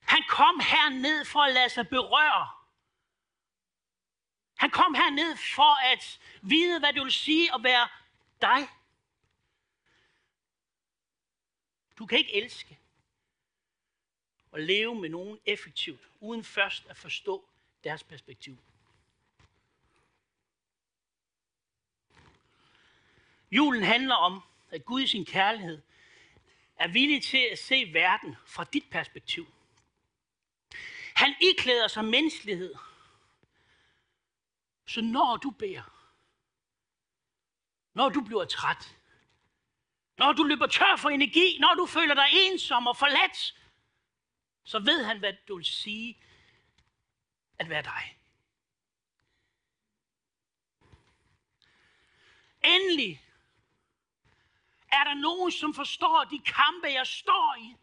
Han 0.00 0.22
kom 0.28 0.60
herned 0.60 1.24
for 1.24 1.40
at 1.40 1.54
lade 1.54 1.68
sig 1.68 1.88
berøre. 1.88 2.48
Han 4.56 4.70
kom 4.70 4.94
herned 4.94 5.36
for 5.36 5.92
at 5.92 6.20
vide, 6.42 6.78
hvad 6.78 6.92
det 6.92 7.02
vil 7.02 7.12
sige 7.12 7.54
at 7.54 7.62
være 7.62 7.88
dig. 8.40 8.68
Du 11.98 12.06
kan 12.06 12.18
ikke 12.18 12.34
elske 12.34 12.78
og 14.50 14.60
leve 14.60 14.94
med 14.94 15.08
nogen 15.08 15.38
effektivt, 15.46 16.08
uden 16.20 16.44
først 16.44 16.86
at 16.86 16.96
forstå 16.96 17.48
deres 17.84 18.04
perspektiv. 18.04 18.58
Julen 23.50 23.82
handler 23.82 24.14
om, 24.14 24.42
at 24.70 24.84
Gud 24.84 25.00
i 25.00 25.06
sin 25.06 25.24
kærlighed 25.24 25.82
er 26.76 26.88
villig 26.88 27.22
til 27.22 27.48
at 27.52 27.58
se 27.58 27.90
verden 27.92 28.36
fra 28.46 28.64
dit 28.64 28.90
perspektiv. 28.90 29.46
Han 31.14 31.34
iklæder 31.40 31.88
sig 31.88 32.04
menneskelighed. 32.04 32.74
Så 34.86 35.00
når 35.00 35.36
du 35.36 35.50
beder, 35.50 36.08
når 37.94 38.08
du 38.08 38.20
bliver 38.20 38.44
træt, 38.44 38.96
når 40.18 40.32
du 40.32 40.42
løber 40.42 40.66
tør 40.66 40.96
for 40.96 41.08
energi, 41.08 41.58
når 41.58 41.74
du 41.74 41.86
føler 41.86 42.14
dig 42.14 42.28
ensom 42.32 42.86
og 42.86 42.96
forladt, 42.96 43.54
så 44.64 44.78
ved 44.78 45.04
han, 45.04 45.18
hvad 45.18 45.32
du 45.48 45.56
vil 45.56 45.64
sige 45.64 46.18
at 47.58 47.68
være 47.68 47.82
dig. 47.82 48.18
Endelig 52.64 53.25
er 54.92 55.04
der 55.04 55.14
nogen, 55.14 55.52
som 55.52 55.74
forstår 55.74 56.24
de 56.24 56.38
kampe, 56.38 56.86
jeg 56.88 57.06
står 57.06 57.56
i 57.58 57.76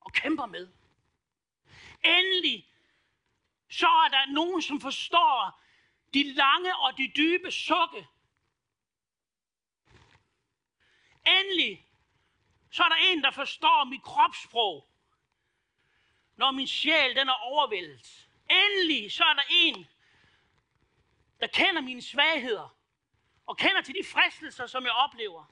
og 0.00 0.12
kæmper 0.12 0.46
med. 0.46 0.68
Endelig 2.04 2.68
så 3.68 3.86
er 3.86 4.08
der 4.08 4.32
nogen, 4.32 4.62
som 4.62 4.80
forstår 4.80 5.60
de 6.14 6.32
lange 6.32 6.76
og 6.76 6.98
de 6.98 7.12
dybe 7.16 7.50
sukke. 7.50 8.08
Endelig 11.26 11.86
så 12.70 12.82
er 12.82 12.88
der 12.88 12.96
en, 12.96 13.22
der 13.22 13.30
forstår 13.30 13.84
mit 13.84 14.02
kropssprog, 14.02 14.88
når 16.36 16.50
min 16.50 16.66
sjæl 16.66 17.16
den 17.16 17.28
er 17.28 17.32
overvældet. 17.32 18.28
Endelig 18.50 19.12
så 19.12 19.24
er 19.24 19.34
der 19.34 19.42
en, 19.50 19.86
der 21.40 21.46
kender 21.46 21.80
mine 21.80 22.02
svagheder, 22.02 22.76
og 23.46 23.56
kender 23.56 23.82
til 23.82 23.94
de 23.94 24.04
fristelser, 24.04 24.66
som 24.66 24.84
jeg 24.84 24.92
oplever. 24.92 25.44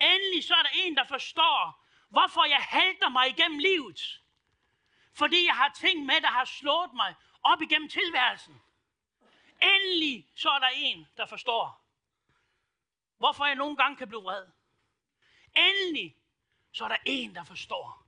Endelig 0.00 0.44
så 0.44 0.54
er 0.54 0.62
der 0.62 0.70
en, 0.74 0.96
der 0.96 1.04
forstår, 1.04 1.86
hvorfor 2.08 2.44
jeg 2.44 2.58
halter 2.60 3.08
mig 3.08 3.28
igennem 3.28 3.58
livet. 3.58 4.20
Fordi 5.14 5.46
jeg 5.46 5.56
har 5.56 5.68
ting 5.68 6.06
med, 6.06 6.20
der 6.20 6.28
har 6.28 6.44
slået 6.44 6.94
mig 6.94 7.14
op 7.42 7.62
igennem 7.62 7.88
tilværelsen. 7.88 8.62
Endelig 9.62 10.28
så 10.34 10.50
er 10.50 10.58
der 10.58 10.70
en, 10.74 11.06
der 11.16 11.26
forstår, 11.26 11.84
hvorfor 13.18 13.46
jeg 13.46 13.54
nogle 13.54 13.76
gange 13.76 13.96
kan 13.96 14.08
blive 14.08 14.22
vred. 14.22 14.46
Endelig 15.56 16.16
så 16.72 16.84
er 16.84 16.88
der 16.88 16.96
en, 17.04 17.34
der 17.34 17.44
forstår. 17.44 18.06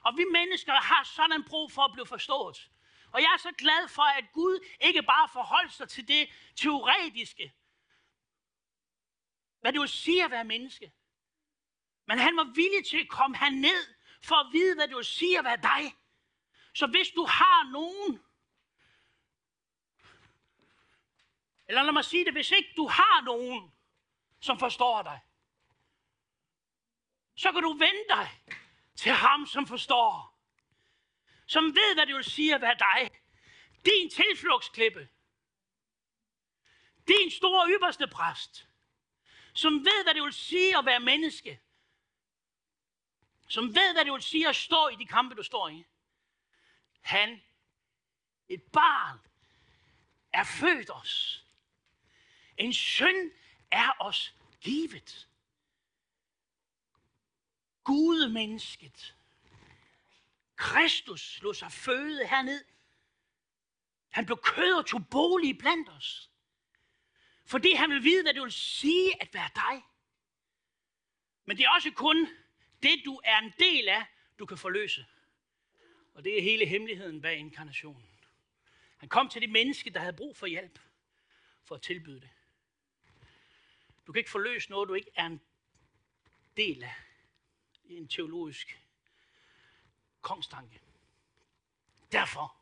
Og 0.00 0.16
vi 0.16 0.24
mennesker 0.24 0.72
har 0.72 1.04
sådan 1.04 1.32
en 1.32 1.44
brug 1.44 1.72
for 1.72 1.82
at 1.82 1.92
blive 1.92 2.06
forstået. 2.06 2.70
Og 3.12 3.20
jeg 3.20 3.32
er 3.34 3.38
så 3.38 3.52
glad 3.58 3.88
for, 3.88 4.02
at 4.02 4.32
Gud 4.32 4.66
ikke 4.80 5.02
bare 5.02 5.28
forholder 5.28 5.70
sig 5.70 5.88
til 5.88 6.08
det 6.08 6.30
teoretiske, 6.56 7.52
hvad 9.60 9.72
det 9.72 9.80
vil 9.80 9.88
sige 9.88 10.24
at 10.24 10.30
være 10.30 10.44
menneske. 10.44 10.92
Men 12.06 12.18
han 12.18 12.36
var 12.36 12.44
villig 12.54 12.86
til 12.86 12.98
at 12.98 13.08
komme 13.08 13.36
herned 13.36 13.94
for 14.22 14.34
at 14.34 14.52
vide, 14.52 14.74
hvad 14.74 14.88
det 14.88 14.96
vil 14.96 15.04
sige 15.04 15.38
at 15.38 15.44
være 15.44 15.56
dig. 15.56 15.96
Så 16.74 16.86
hvis 16.86 17.08
du 17.08 17.24
har 17.24 17.70
nogen, 17.70 18.22
eller 21.68 21.82
lad 21.82 21.92
mig 21.92 22.04
sige 22.04 22.24
det, 22.24 22.32
hvis 22.32 22.50
ikke 22.50 22.72
du 22.76 22.88
har 22.88 23.24
nogen, 23.24 23.72
som 24.40 24.58
forstår 24.58 25.02
dig, 25.02 25.20
så 27.36 27.52
kan 27.52 27.62
du 27.62 27.72
vende 27.72 28.04
dig 28.08 28.28
til 28.96 29.12
ham, 29.12 29.46
som 29.46 29.66
forstår 29.66 30.40
som 31.50 31.64
ved, 31.64 31.94
hvad 31.94 32.06
det 32.06 32.14
vil 32.14 32.24
sige 32.24 32.54
at 32.54 32.60
være 32.60 32.76
dig. 32.78 33.10
Din 33.84 34.10
tilflugtsklippe. 34.10 35.08
Din 37.08 37.30
store 37.30 37.70
ypperste 37.70 38.06
præst. 38.06 38.69
Som 39.54 39.72
ved, 39.72 40.04
hvad 40.04 40.14
det 40.14 40.22
vil 40.22 40.32
sige 40.32 40.78
at 40.78 40.86
være 40.86 41.00
menneske. 41.00 41.60
Som 43.48 43.64
ved, 43.64 43.92
hvad 43.92 44.04
det 44.04 44.12
vil 44.12 44.22
sige 44.22 44.48
at 44.48 44.56
stå 44.56 44.88
i 44.88 44.96
de 44.96 45.06
kampe, 45.06 45.34
du 45.34 45.42
står 45.42 45.68
i. 45.68 45.84
Han, 47.00 47.42
et 48.48 48.62
barn, 48.62 49.18
er 50.32 50.44
født 50.44 50.90
os. 50.90 51.44
En 52.56 52.72
søn 52.72 53.30
er 53.70 53.90
os 54.00 54.34
givet. 54.60 55.28
Gud 57.84 58.28
mennesket 58.28 59.14
Kristus 60.60 61.42
lå 61.42 61.52
sig 61.52 61.72
føde 61.72 62.26
herned. 62.26 62.64
Han 64.08 64.26
blev 64.26 64.38
kød 64.38 64.74
og 64.74 64.86
tog 64.86 65.08
bolig 65.10 65.58
blandt 65.58 65.88
os. 65.88 66.29
Fordi 67.50 67.72
han 67.72 67.90
vil 67.90 68.04
vide, 68.04 68.22
hvad 68.22 68.34
det 68.34 68.42
vil 68.42 68.52
sige 68.52 69.22
at 69.22 69.34
være 69.34 69.50
dig. 69.54 69.84
Men 71.44 71.56
det 71.56 71.64
er 71.64 71.70
også 71.70 71.90
kun 71.90 72.28
det, 72.82 73.02
du 73.04 73.20
er 73.24 73.38
en 73.38 73.52
del 73.58 73.88
af, 73.88 74.04
du 74.38 74.46
kan 74.46 74.58
forløse. 74.58 75.06
Og 76.14 76.24
det 76.24 76.38
er 76.38 76.42
hele 76.42 76.66
hemmeligheden 76.66 77.22
bag 77.22 77.36
inkarnationen. 77.36 78.10
Han 78.96 79.08
kom 79.08 79.28
til 79.28 79.42
det 79.42 79.50
menneske, 79.50 79.90
der 79.90 80.00
havde 80.00 80.12
brug 80.12 80.36
for 80.36 80.46
hjælp, 80.46 80.78
for 81.64 81.74
at 81.74 81.82
tilbyde 81.82 82.20
det. 82.20 82.30
Du 84.06 84.12
kan 84.12 84.20
ikke 84.20 84.30
forløse 84.30 84.70
noget, 84.70 84.88
du 84.88 84.94
ikke 84.94 85.10
er 85.14 85.26
en 85.26 85.40
del 86.56 86.82
af. 86.82 86.94
Det 87.88 87.94
er 87.94 87.98
en 87.98 88.08
teologisk 88.08 88.82
kongstanke. 90.20 90.80
Derfor 92.12 92.56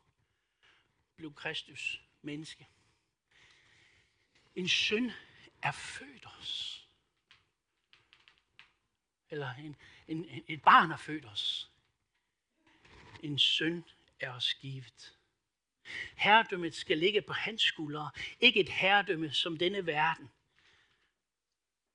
blev 1.15 1.33
Kristus 1.33 2.01
menneske. 2.21 2.67
En 4.55 4.69
søn 4.69 5.11
er 5.61 5.71
født 5.71 6.25
os. 6.39 6.85
Eller 9.29 9.53
en, 9.53 9.75
en, 10.07 10.43
et 10.47 10.61
barn 10.61 10.91
er 10.91 10.97
født 10.97 11.25
os. 11.25 11.71
En 13.23 13.39
søn 13.39 13.83
er 14.19 14.31
os 14.31 14.53
givet. 14.53 15.17
Herredømmet 16.15 16.75
skal 16.75 16.97
ligge 16.97 17.21
på 17.21 17.33
hans 17.33 17.61
skuldre. 17.61 18.11
Ikke 18.39 18.59
et 18.59 18.69
herredømme 18.69 19.33
som 19.33 19.57
denne 19.57 19.85
verden, 19.85 20.29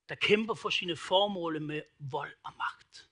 der 0.08 0.14
kæmper 0.14 0.54
for 0.54 0.70
sine 0.70 0.96
formål 0.96 1.62
med 1.62 1.82
vold 1.98 2.34
og 2.44 2.52
magt 2.58 3.08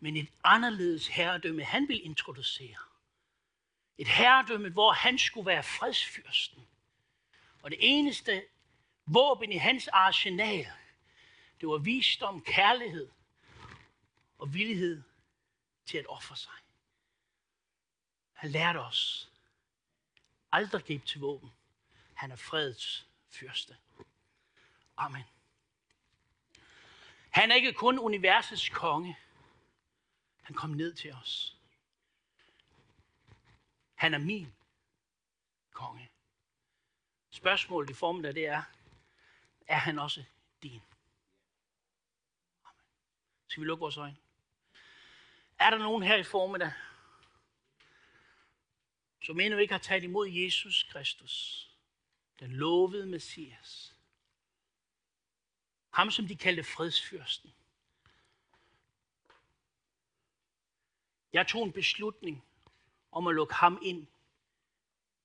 men 0.00 0.16
et 0.16 0.28
anderledes 0.44 1.06
herredømme, 1.06 1.64
han 1.64 1.88
vil 1.88 2.04
introducere. 2.04 2.78
Et 3.98 4.08
herredømme, 4.08 4.70
hvor 4.70 4.92
han 4.92 5.18
skulle 5.18 5.46
være 5.46 5.62
fredsfyrsten. 5.62 6.68
Og 7.62 7.70
det 7.70 7.78
eneste 7.80 8.44
våben 9.06 9.52
i 9.52 9.56
hans 9.56 9.88
arsenal, 9.88 10.66
det 11.60 11.68
var 11.68 11.78
visdom, 11.78 12.42
kærlighed 12.42 13.08
og 14.38 14.54
villighed 14.54 15.02
til 15.86 15.98
at 15.98 16.06
ofre 16.06 16.36
sig. 16.36 16.52
Han 18.32 18.50
lærte 18.50 18.78
os 18.78 19.30
aldrig 20.52 20.84
gribe 20.84 21.06
til 21.06 21.20
våben. 21.20 21.52
Han 22.14 22.30
er 22.30 22.36
fredets 22.36 23.06
fyrste. 23.28 23.76
Amen. 24.96 25.24
Han 27.30 27.50
er 27.50 27.54
ikke 27.54 27.72
kun 27.72 27.98
universets 27.98 28.68
konge. 28.68 29.18
Han 30.42 30.56
kom 30.56 30.70
ned 30.70 30.94
til 30.94 31.12
os. 31.12 31.56
Han 33.94 34.14
er 34.14 34.18
min 34.18 34.52
konge. 35.72 36.10
Spørgsmålet 37.30 37.90
i 37.90 37.94
formen 37.94 38.24
af 38.24 38.34
det 38.34 38.46
er, 38.46 38.62
er 39.66 39.76
han 39.76 39.98
også 39.98 40.24
din? 40.62 40.82
Skal 43.46 43.60
vi 43.60 43.66
lukke 43.66 43.80
vores 43.80 43.96
øjne? 43.96 44.16
Er 45.58 45.70
der 45.70 45.78
nogen 45.78 46.02
her 46.02 46.16
i 46.16 46.22
formiddag, 46.22 46.72
som 49.22 49.40
endnu 49.40 49.58
ikke 49.58 49.74
har 49.74 49.78
taget 49.78 50.04
imod 50.04 50.28
Jesus 50.28 50.82
Kristus, 50.90 51.66
den 52.40 52.50
lovede 52.50 53.06
Messias? 53.06 53.94
Ham, 55.90 56.10
som 56.10 56.26
de 56.26 56.36
kaldte 56.36 56.64
fredsfyrsten. 56.64 57.54
Jeg 61.32 61.46
tog 61.46 61.64
en 61.64 61.72
beslutning 61.72 62.44
om 63.12 63.26
at 63.26 63.34
lukke 63.34 63.54
ham 63.54 63.78
ind 63.82 64.06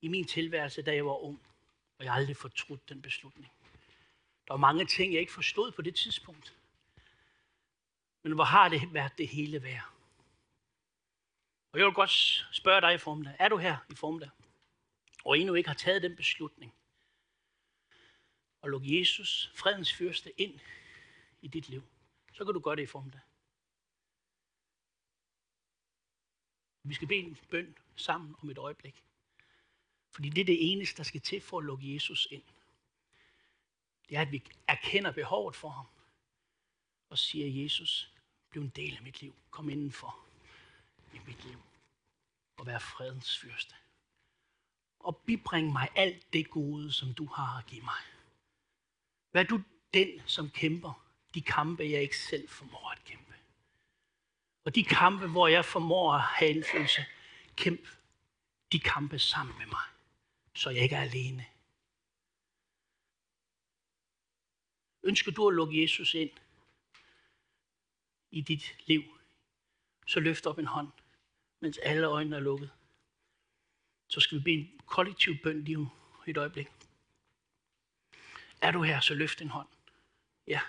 i 0.02 0.08
min 0.08 0.28
tilværelse, 0.28 0.82
da 0.82 0.94
jeg 0.94 1.06
var 1.06 1.24
ung. 1.24 1.55
Og 1.98 2.06
jeg 2.06 2.12
har 2.12 2.20
aldrig 2.20 2.38
fortrudt 2.38 2.90
den 2.90 3.02
beslutning. 3.02 3.52
Der 4.48 4.54
var 4.54 4.58
mange 4.58 4.86
ting, 4.86 5.14
jeg 5.14 5.22
ikke 5.22 5.34
forstod 5.34 5.72
på 5.72 5.82
det 5.82 5.96
tidspunkt. 5.96 6.56
Men 8.24 8.34
hvor 8.34 8.44
har 8.44 8.70
det 8.70 8.94
været 8.94 9.18
det 9.18 9.28
hele 9.28 9.64
værd? 9.64 9.92
Og 11.72 11.80
jeg 11.80 11.86
vil 11.86 11.94
godt 11.94 12.46
spørge 12.52 12.82
dig 12.82 12.94
i 12.94 12.98
formiddag. 12.98 13.36
Er 13.40 13.50
du 13.50 13.58
her 13.58 13.78
i 13.90 13.96
formiddag? 13.96 14.30
Og 15.26 15.40
endnu 15.40 15.54
ikke 15.54 15.70
har 15.70 15.76
taget 15.76 16.02
den 16.02 16.16
beslutning. 16.16 16.76
Og 18.62 18.70
lukke 18.70 19.00
Jesus, 19.00 19.52
fredens 19.56 19.94
fyrste, 19.94 20.42
ind 20.42 20.60
i 21.42 21.48
dit 21.48 21.70
liv. 21.70 21.84
Så 22.34 22.46
kan 22.46 22.54
du 22.54 22.60
gøre 22.60 22.76
det 22.76 22.84
i 22.84 22.86
formiddag. 22.86 23.22
Vi 26.84 26.94
skal 26.94 27.08
bede 27.08 27.20
en 27.20 27.38
bøn 27.50 27.78
sammen 27.96 28.36
om 28.42 28.50
et 28.50 28.58
øjeblik. 28.58 29.04
Fordi 30.16 30.30
det 30.30 30.42
er 30.42 30.46
det 30.46 30.72
eneste, 30.72 30.98
der 30.98 31.04
skal 31.04 31.22
til 31.22 31.42
for 31.42 31.58
at 31.58 31.66
lukke 31.66 31.94
Jesus 31.94 32.28
ind. 32.32 32.44
Det 34.10 34.18
er, 34.18 34.22
at 34.22 34.32
vi 34.32 34.44
erkender 34.68 35.12
behovet 35.12 35.56
for 35.56 35.70
ham. 35.70 35.86
Og 37.10 37.18
siger, 37.18 37.64
Jesus, 37.64 38.12
bliv 38.50 38.64
en 38.64 38.70
del 38.70 38.96
af 38.96 39.02
mit 39.02 39.22
liv. 39.22 39.36
Kom 39.50 39.70
indenfor 39.70 40.20
i 41.14 41.20
mit 41.28 41.46
liv. 41.46 41.62
Og 42.58 42.66
vær 42.66 42.80
fredens 42.80 43.38
fyrste. 43.38 43.76
Og 45.00 45.18
bibring 45.18 45.72
mig 45.72 45.90
alt 45.96 46.34
det 46.34 46.50
gode, 46.50 46.92
som 46.92 47.14
du 47.14 47.26
har 47.26 47.58
at 47.58 47.66
give 47.66 47.82
mig. 47.82 48.02
Vær 49.34 49.44
du 49.44 49.62
den, 49.94 50.22
som 50.26 50.50
kæmper 50.50 51.06
de 51.34 51.42
kampe, 51.42 51.84
jeg 51.84 52.02
ikke 52.02 52.18
selv 52.18 52.50
formår 52.50 52.92
at 52.92 53.04
kæmpe. 53.06 53.34
Og 54.66 54.76
de 54.76 54.84
kampe, 54.84 55.28
hvor 55.28 55.48
jeg 55.48 55.66
formår 55.66 56.14
at 56.14 56.22
have 56.22 56.52
indflydelse, 56.52 57.06
kæmp 57.56 57.88
de 58.72 58.80
kampe 58.80 59.20
sammen 59.20 59.58
med 59.58 59.66
mig, 59.66 59.95
så 60.56 60.70
jeg 60.70 60.84
ikke 60.84 60.96
er 60.96 61.02
alene. 61.02 61.46
Ønsker 65.04 65.32
du 65.32 65.48
at 65.48 65.56
lukke 65.56 65.82
Jesus 65.82 66.14
ind 66.14 66.32
i 68.32 68.42
dit 68.42 68.78
liv, 68.88 69.04
så 70.08 70.20
løft 70.20 70.46
op 70.46 70.60
en 70.60 70.66
hånd, 70.66 70.92
mens 71.60 71.78
alle 71.78 72.08
øjnene 72.08 72.36
er 72.36 72.40
lukket. 72.40 72.72
Så 74.08 74.20
skal 74.20 74.38
vi 74.38 74.44
bede 74.44 74.56
en 74.56 74.80
kollektiv 74.86 75.34
bøn 75.44 75.64
lige 75.64 75.78
om 75.78 75.90
et 76.28 76.38
øjeblik. 76.38 76.68
Er 78.62 78.72
du 78.72 78.82
her, 78.82 79.00
så 79.00 79.14
løft 79.14 79.42
en 79.42 79.50
hånd. 79.50 79.68
Ja. 80.48 80.62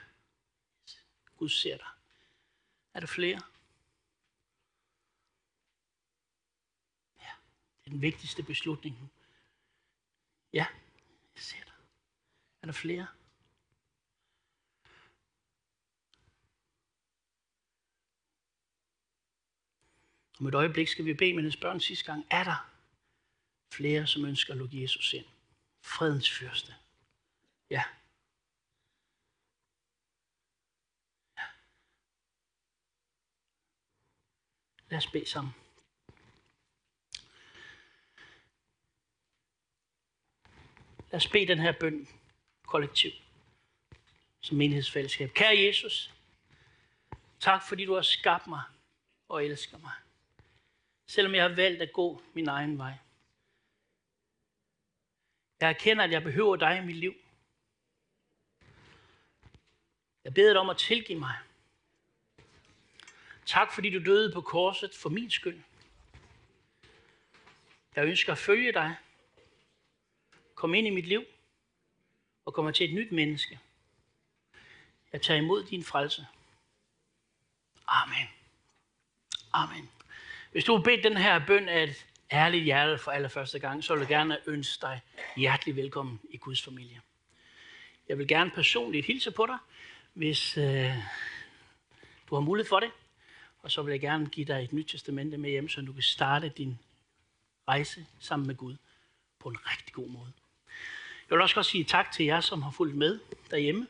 Gud 1.36 1.48
ser 1.48 1.76
dig. 1.76 1.86
Er 2.94 3.00
der 3.00 3.06
flere? 3.06 3.40
Ja, 7.20 7.32
det 7.78 7.86
er 7.86 7.90
den 7.90 8.02
vigtigste 8.02 8.42
beslutning. 8.42 9.15
Ja, 10.56 10.66
jeg 11.34 11.42
ser 11.42 11.64
dig. 11.64 11.74
Er 12.62 12.66
der 12.66 12.72
flere? 12.72 13.06
Om 20.40 20.46
et 20.46 20.54
øjeblik 20.54 20.88
skal 20.88 21.04
vi 21.04 21.14
bede, 21.14 21.34
med 21.34 21.42
hendes 21.42 21.56
børn 21.56 21.80
sidste 21.80 22.04
gang. 22.04 22.26
Er 22.30 22.44
der 22.44 22.70
flere, 23.72 24.06
som 24.06 24.24
ønsker 24.24 24.52
at 24.52 24.58
lukke 24.58 24.82
Jesus 24.82 25.12
ind? 25.12 25.26
Fredens 25.82 26.30
fyrste. 26.30 26.74
Ja. 27.70 27.84
ja. 31.36 31.46
Lad 34.90 34.98
os 34.98 35.10
bede 35.12 35.26
sammen. 35.26 35.65
Lad 41.10 41.16
os 41.16 41.28
bede 41.28 41.46
den 41.46 41.58
her 41.58 41.72
bøn 41.72 42.08
kollektiv 42.66 43.10
som 44.40 44.56
menighedsfællesskab. 44.56 45.30
Kære 45.30 45.58
Jesus, 45.58 46.14
tak 47.40 47.68
fordi 47.68 47.84
du 47.84 47.94
har 47.94 48.02
skabt 48.02 48.46
mig 48.46 48.62
og 49.28 49.44
elsker 49.44 49.78
mig 49.78 49.92
selvom 51.06 51.34
jeg 51.34 51.42
har 51.42 51.54
valgt 51.54 51.82
at 51.82 51.92
gå 51.92 52.22
min 52.34 52.48
egen 52.48 52.78
vej. 52.78 52.92
Jeg 55.60 55.68
erkender, 55.68 56.04
at 56.04 56.10
jeg 56.10 56.22
behøver 56.22 56.56
dig 56.56 56.78
i 56.82 56.86
mit 56.86 56.96
liv. 56.96 57.14
Jeg 60.24 60.34
beder 60.34 60.52
dig 60.52 60.60
om 60.60 60.70
at 60.70 60.78
tilgive 60.78 61.18
mig. 61.18 61.34
Tak 63.46 63.72
fordi 63.72 63.90
du 63.90 64.04
døde 64.04 64.32
på 64.32 64.40
korset 64.40 64.94
for 64.94 65.08
min 65.08 65.30
skyld. 65.30 65.62
Jeg 67.96 68.06
ønsker 68.06 68.32
at 68.32 68.38
følge 68.38 68.72
dig. 68.72 68.96
Kom 70.56 70.74
ind 70.74 70.86
i 70.86 70.90
mit 70.90 71.06
liv 71.06 71.24
og 72.44 72.54
kommer 72.54 72.70
til 72.70 72.88
et 72.88 72.94
nyt 72.94 73.12
menneske. 73.12 73.58
Jeg 75.12 75.22
tager 75.22 75.40
imod 75.40 75.64
din 75.64 75.84
frelse. 75.84 76.26
Amen. 77.88 78.28
Amen. 79.52 79.90
Hvis 80.52 80.64
du 80.64 80.76
har 80.76 80.82
bedt 80.82 81.04
den 81.04 81.16
her 81.16 81.46
bøn 81.46 81.68
af 81.68 81.82
et 81.82 82.06
ærligt 82.32 82.64
hjerte 82.64 82.98
for 82.98 83.10
allerførste 83.10 83.58
gang, 83.58 83.84
så 83.84 83.94
vil 83.94 84.00
jeg 84.00 84.08
gerne 84.08 84.38
ønske 84.46 84.80
dig 84.80 85.00
hjertelig 85.36 85.76
velkommen 85.76 86.20
i 86.30 86.36
Guds 86.36 86.62
familie. 86.62 87.00
Jeg 88.08 88.18
vil 88.18 88.28
gerne 88.28 88.50
personligt 88.50 89.06
hilse 89.06 89.30
på 89.30 89.46
dig, 89.46 89.58
hvis 90.12 90.58
øh, 90.58 90.94
du 92.30 92.34
har 92.34 92.40
mulighed 92.40 92.68
for 92.68 92.80
det. 92.80 92.90
Og 93.58 93.70
så 93.70 93.82
vil 93.82 93.92
jeg 93.92 94.00
gerne 94.00 94.26
give 94.26 94.46
dig 94.46 94.64
et 94.64 94.72
nyt 94.72 94.88
testamente 94.88 95.38
med 95.38 95.50
hjem, 95.50 95.68
så 95.68 95.80
du 95.80 95.92
kan 95.92 96.02
starte 96.02 96.48
din 96.48 96.78
rejse 97.68 98.06
sammen 98.18 98.46
med 98.46 98.54
Gud 98.54 98.76
på 99.38 99.48
en 99.48 99.56
rigtig 99.66 99.94
god 99.94 100.08
måde. 100.08 100.32
Jeg 101.30 101.36
vil 101.36 101.42
også 101.42 101.54
godt 101.54 101.66
sige 101.66 101.84
tak 101.84 102.12
til 102.12 102.26
jer, 102.26 102.40
som 102.40 102.62
har 102.62 102.70
fulgt 102.70 102.96
med 102.96 103.20
derhjemme 103.50 103.86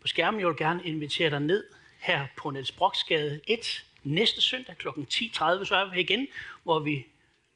på 0.00 0.06
skærmen. 0.06 0.40
Jeg 0.40 0.48
vil 0.48 0.56
gerne 0.56 0.84
invitere 0.84 1.30
dig 1.30 1.40
ned 1.40 1.64
her 1.98 2.26
på 2.36 2.50
Niels 2.50 2.72
Broksgade 2.72 3.40
1 3.46 3.84
næste 4.02 4.40
søndag 4.40 4.76
kl. 4.76 4.88
10.30, 4.88 5.64
så 5.64 5.74
er 5.74 5.84
vi 5.84 5.90
her 5.90 6.00
igen, 6.00 6.26
hvor 6.62 6.78
vi 6.78 7.06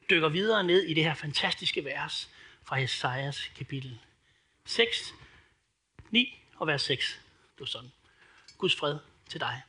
dykker 0.09 0.29
videre 0.29 0.63
ned 0.63 0.83
i 0.83 0.93
det 0.93 1.03
her 1.03 1.13
fantastiske 1.13 1.85
vers 1.85 2.29
fra 2.63 2.79
Esajas 2.79 3.51
kapitel 3.57 3.99
6, 4.65 5.13
9 6.11 6.39
og 6.55 6.67
vers 6.67 6.81
6. 6.81 7.19
Det 7.53 7.59
var 7.59 7.65
sådan. 7.65 7.91
Guds 8.57 8.75
fred 8.75 8.97
til 9.29 9.39
dig. 9.39 9.61